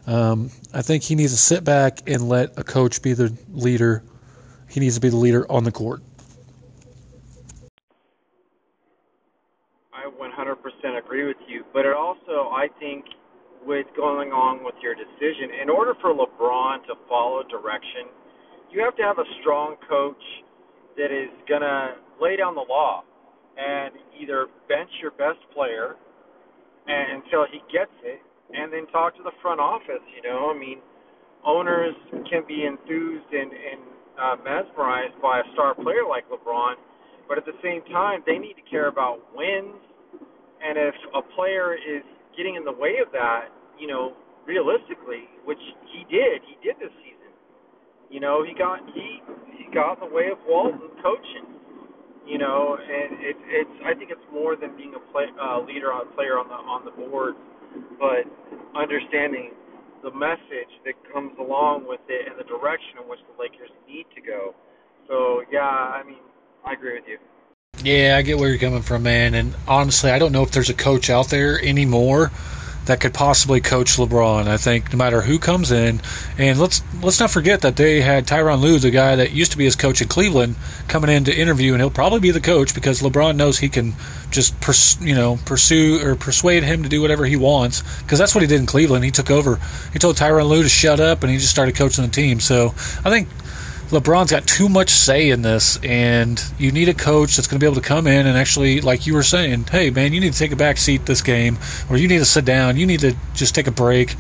Um, 0.08 0.50
I 0.74 0.82
think 0.82 1.04
he 1.04 1.16
needs 1.16 1.32
to 1.32 1.38
sit 1.38 1.64
back 1.64 2.02
and 2.08 2.28
let 2.28 2.58
a 2.58 2.64
coach 2.64 3.02
be 3.02 3.14
the 3.14 3.36
leader. 3.52 4.04
He 4.68 4.80
needs 4.80 4.96
to 4.96 5.02
be 5.02 5.10
the 5.10 5.18
leader 5.18 5.50
on 5.52 5.64
the 5.64 5.72
court. 5.72 6.02
100% 10.42 10.98
agree 10.98 11.26
with 11.26 11.38
you. 11.48 11.61
But 11.74 11.86
it 11.86 11.96
also, 11.96 12.52
I 12.52 12.68
think, 12.80 13.06
with 13.66 13.86
going 13.96 14.32
on 14.32 14.64
with 14.64 14.76
your 14.82 14.96
decision, 14.96 15.62
in 15.62 15.70
order 15.70 15.94
for 16.02 16.14
LeBron 16.14 16.84
to 16.88 16.96
follow 17.08 17.44
direction, 17.48 18.10
you 18.72 18.82
have 18.84 18.96
to 18.98 19.04
have 19.04 19.20
a 19.20 19.28
strong 19.42 19.76
coach 19.88 20.24
that 20.98 21.12
is 21.12 21.30
going 21.48 21.62
to 21.62 21.96
lay 22.20 22.36
down 22.36 22.56
the 22.56 22.66
law 22.68 23.04
and 23.58 23.94
either 24.20 24.48
bench 24.68 24.90
your 25.02 25.12
best 25.12 25.40
player 25.54 25.96
and, 26.88 27.22
until 27.22 27.46
he 27.52 27.60
gets 27.72 27.94
it 28.04 28.20
and 28.54 28.72
then 28.74 28.88
talk 28.92 29.16
to 29.16 29.24
the 29.24 29.36
front 29.42 29.60
office. 29.60 30.04
You 30.16 30.24
know, 30.28 30.52
I 30.52 30.58
mean, 30.58 30.80
owners 31.46 31.96
can 32.30 32.44
be 32.48 32.66
enthused 32.66 33.32
and, 33.32 33.52
and 33.52 33.82
uh, 34.20 34.36
mesmerized 34.44 35.22
by 35.22 35.40
a 35.40 35.44
star 35.54 35.76
player 35.76 36.04
like 36.08 36.26
LeBron, 36.30 36.76
but 37.28 37.38
at 37.38 37.46
the 37.46 37.56
same 37.64 37.82
time, 37.92 38.24
they 38.26 38.38
need 38.38 38.56
to 38.56 38.66
care 38.70 38.88
about 38.88 39.20
wins 39.36 39.80
and 40.64 40.78
if 40.78 40.96
a 41.16 41.22
player 41.36 41.74
is 41.74 42.04
getting 42.38 42.56
in 42.56 42.64
the 42.64 42.72
way 42.72 42.98
of 43.04 43.12
that, 43.12 43.50
you 43.80 43.88
know, 43.88 44.14
realistically, 44.46 45.28
which 45.46 45.62
he 45.92 46.06
did, 46.10 46.42
he 46.46 46.56
did 46.64 46.78
this 46.80 46.94
season. 47.02 47.34
You 48.10 48.20
know, 48.20 48.44
he 48.44 48.54
got 48.54 48.80
he 48.94 49.22
he 49.58 49.66
got 49.74 50.02
in 50.02 50.10
the 50.10 50.14
way 50.14 50.30
of 50.32 50.38
Walton 50.48 50.90
coaching. 51.02 51.48
You 52.28 52.38
know, 52.38 52.78
and 52.78 53.18
it, 53.20 53.36
it's 53.50 53.78
I 53.86 53.94
think 53.98 54.12
it's 54.12 54.28
more 54.32 54.56
than 54.56 54.78
being 54.78 54.94
a 54.94 55.12
play, 55.12 55.26
uh, 55.42 55.60
leader 55.62 55.92
on 55.92 56.14
player 56.14 56.38
on 56.38 56.48
the 56.48 56.56
on 56.56 56.86
the 56.86 56.92
board, 56.92 57.34
but 58.00 58.30
understanding 58.78 59.52
the 60.04 60.12
message 60.14 60.70
that 60.86 60.94
comes 61.14 61.34
along 61.40 61.86
with 61.88 62.02
it 62.10 62.30
and 62.30 62.38
the 62.38 62.46
direction 62.46 63.02
in 63.02 63.10
which 63.10 63.20
the 63.26 63.36
Lakers 63.42 63.70
need 63.88 64.06
to 64.16 64.22
go. 64.22 64.54
So 65.08 65.42
yeah, 65.52 65.66
I 65.66 66.04
mean, 66.06 66.22
I 66.66 66.74
agree 66.74 66.94
with 66.94 67.08
you. 67.08 67.18
Yeah, 67.84 68.16
I 68.18 68.22
get 68.22 68.38
where 68.38 68.50
you're 68.50 68.60
coming 68.60 68.84
from, 68.84 69.04
man. 69.04 69.34
And 69.34 69.56
honestly, 69.68 70.12
I 70.12 70.20
don't 70.20 70.32
know 70.32 70.44
if 70.44 70.52
there's 70.52 70.70
a 70.70 70.74
coach 70.74 71.10
out 71.10 71.30
there 71.30 71.60
anymore 71.60 72.32
that 72.86 73.00
could 73.00 73.14
possibly 73.14 73.62
coach 73.62 73.98
LeBron. 73.98 74.48
I 74.48 74.58
think 74.58 74.92
no 74.92 74.98
matter 74.98 75.22
who 75.22 75.40
comes 75.40 75.72
in, 75.72 76.02
and 76.38 76.60
let's 76.60 76.84
let's 77.02 77.20
not 77.20 77.32
forget 77.32 77.62
that 77.62 77.76
they 77.76 78.02
had 78.02 78.28
Tyronn 78.28 78.62
Lue, 78.62 78.80
the 78.80 78.92
guy 78.92 79.16
that 79.16 79.32
used 79.32 79.52
to 79.52 79.58
be 79.58 79.66
his 79.66 79.76
coach 79.76 80.02
in 80.02 80.08
Cleveland, 80.08 80.56
coming 80.88 81.10
in 81.10 81.24
to 81.26 81.36
interview, 81.36 81.74
and 81.74 81.82
he'll 81.82 81.90
probably 81.90 82.20
be 82.20 82.32
the 82.32 82.42
coach 82.42 82.74
because 82.74 83.02
LeBron 83.02 83.36
knows 83.36 83.60
he 83.60 83.70
can 83.70 83.94
just 84.30 84.60
pers- 84.62 85.00
you 85.02 85.16
know 85.16 85.38
pursue 85.46 86.06
or 86.06 86.16
persuade 86.16 86.64
him 86.64 86.84
to 86.84 86.90
do 86.90 87.02
whatever 87.02 87.26
he 87.26 87.36
wants 87.36 87.82
because 88.02 88.18
that's 88.18 88.34
what 88.34 88.42
he 88.42 88.48
did 88.48 88.60
in 88.60 88.66
Cleveland. 88.66 89.06
He 89.06 89.12
took 89.12 89.32
over. 89.32 89.60
He 89.94 90.00
told 90.00 90.18
Tyronn 90.18 90.50
Lue 90.50 90.64
to 90.64 90.70
shut 90.70 91.00
up, 91.00 91.24
and 91.24 91.32
he 91.32 91.38
just 91.38 91.52
started 91.52 91.76
coaching 91.76 92.04
the 92.04 92.12
team. 92.12 92.40
So 92.40 92.70
I 93.04 93.10
think 93.10 93.28
LeBron's 93.92 94.32
got 94.32 94.48
too 94.48 94.70
much 94.70 94.90
say 94.90 95.32
in 95.32 95.42
this, 95.42 95.78
and 95.84 96.42
you 96.58 96.72
need 96.72 96.88
a 96.88 96.94
coach 96.94 97.36
that's 97.36 97.46
going 97.46 97.60
to 97.60 97.64
be 97.64 97.70
able 97.70 97.82
to 97.82 97.86
come 97.86 98.08
in 98.08 98.26
and 98.26 98.38
actually, 98.38 98.80
like 98.80 99.06
you 99.06 99.14
were 99.14 99.22
saying, 99.22 99.66
hey, 99.66 99.90
man, 99.90 100.14
you 100.14 100.22
need 100.22 100.32
to 100.32 100.40
take 100.40 100.54
a 100.54 100.56
back 100.56 100.78
seat 100.78 101.06
this 101.06 101.22
game, 101.22 101.60
or 101.90 101.98
you 101.98 102.08
need 102.08 102.20
to 102.20 102.26
sit 102.26 102.46
down, 102.46 102.78
you 102.78 102.86
need 102.86 103.02
to 103.02 103.14
just 103.34 103.54
take 103.54 103.68
a 103.68 103.72
break, 103.72 104.16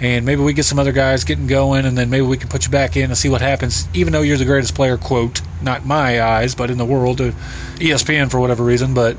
and 0.00 0.26
maybe 0.26 0.42
we 0.42 0.52
get 0.52 0.64
some 0.64 0.80
other 0.80 0.90
guys 0.90 1.22
getting 1.22 1.46
going, 1.46 1.86
and 1.86 1.96
then 1.96 2.10
maybe 2.10 2.26
we 2.26 2.36
can 2.36 2.48
put 2.48 2.64
you 2.64 2.72
back 2.72 2.96
in 2.96 3.04
and 3.04 3.16
see 3.16 3.28
what 3.28 3.40
happens, 3.40 3.86
even 3.94 4.12
though 4.12 4.22
you're 4.22 4.36
the 4.36 4.44
greatest 4.44 4.74
player, 4.74 4.96
quote, 4.96 5.40
not 5.62 5.86
my 5.86 6.20
eyes, 6.20 6.56
but 6.56 6.68
in 6.68 6.76
the 6.76 6.84
world, 6.84 7.18
ESPN 7.18 8.28
for 8.28 8.40
whatever 8.40 8.64
reason, 8.64 8.92
but. 8.92 9.16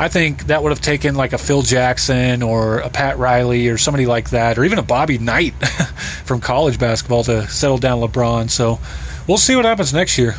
I 0.00 0.06
think 0.06 0.46
that 0.46 0.62
would 0.62 0.70
have 0.70 0.80
taken 0.80 1.16
like 1.16 1.32
a 1.32 1.38
Phil 1.38 1.62
Jackson 1.62 2.44
or 2.44 2.78
a 2.78 2.88
Pat 2.88 3.18
Riley 3.18 3.66
or 3.66 3.76
somebody 3.76 4.06
like 4.06 4.30
that, 4.30 4.56
or 4.56 4.62
even 4.62 4.78
a 4.78 4.82
Bobby 4.82 5.18
Knight 5.18 5.54
from 6.24 6.40
college 6.40 6.78
basketball 6.78 7.24
to 7.24 7.48
settle 7.48 7.78
down 7.78 8.00
LeBron. 8.00 8.48
So 8.48 8.78
we'll 9.28 9.38
see 9.38 9.54
what 9.54 9.64
happens 9.64 9.94
next 9.94 10.18
year. 10.18 10.34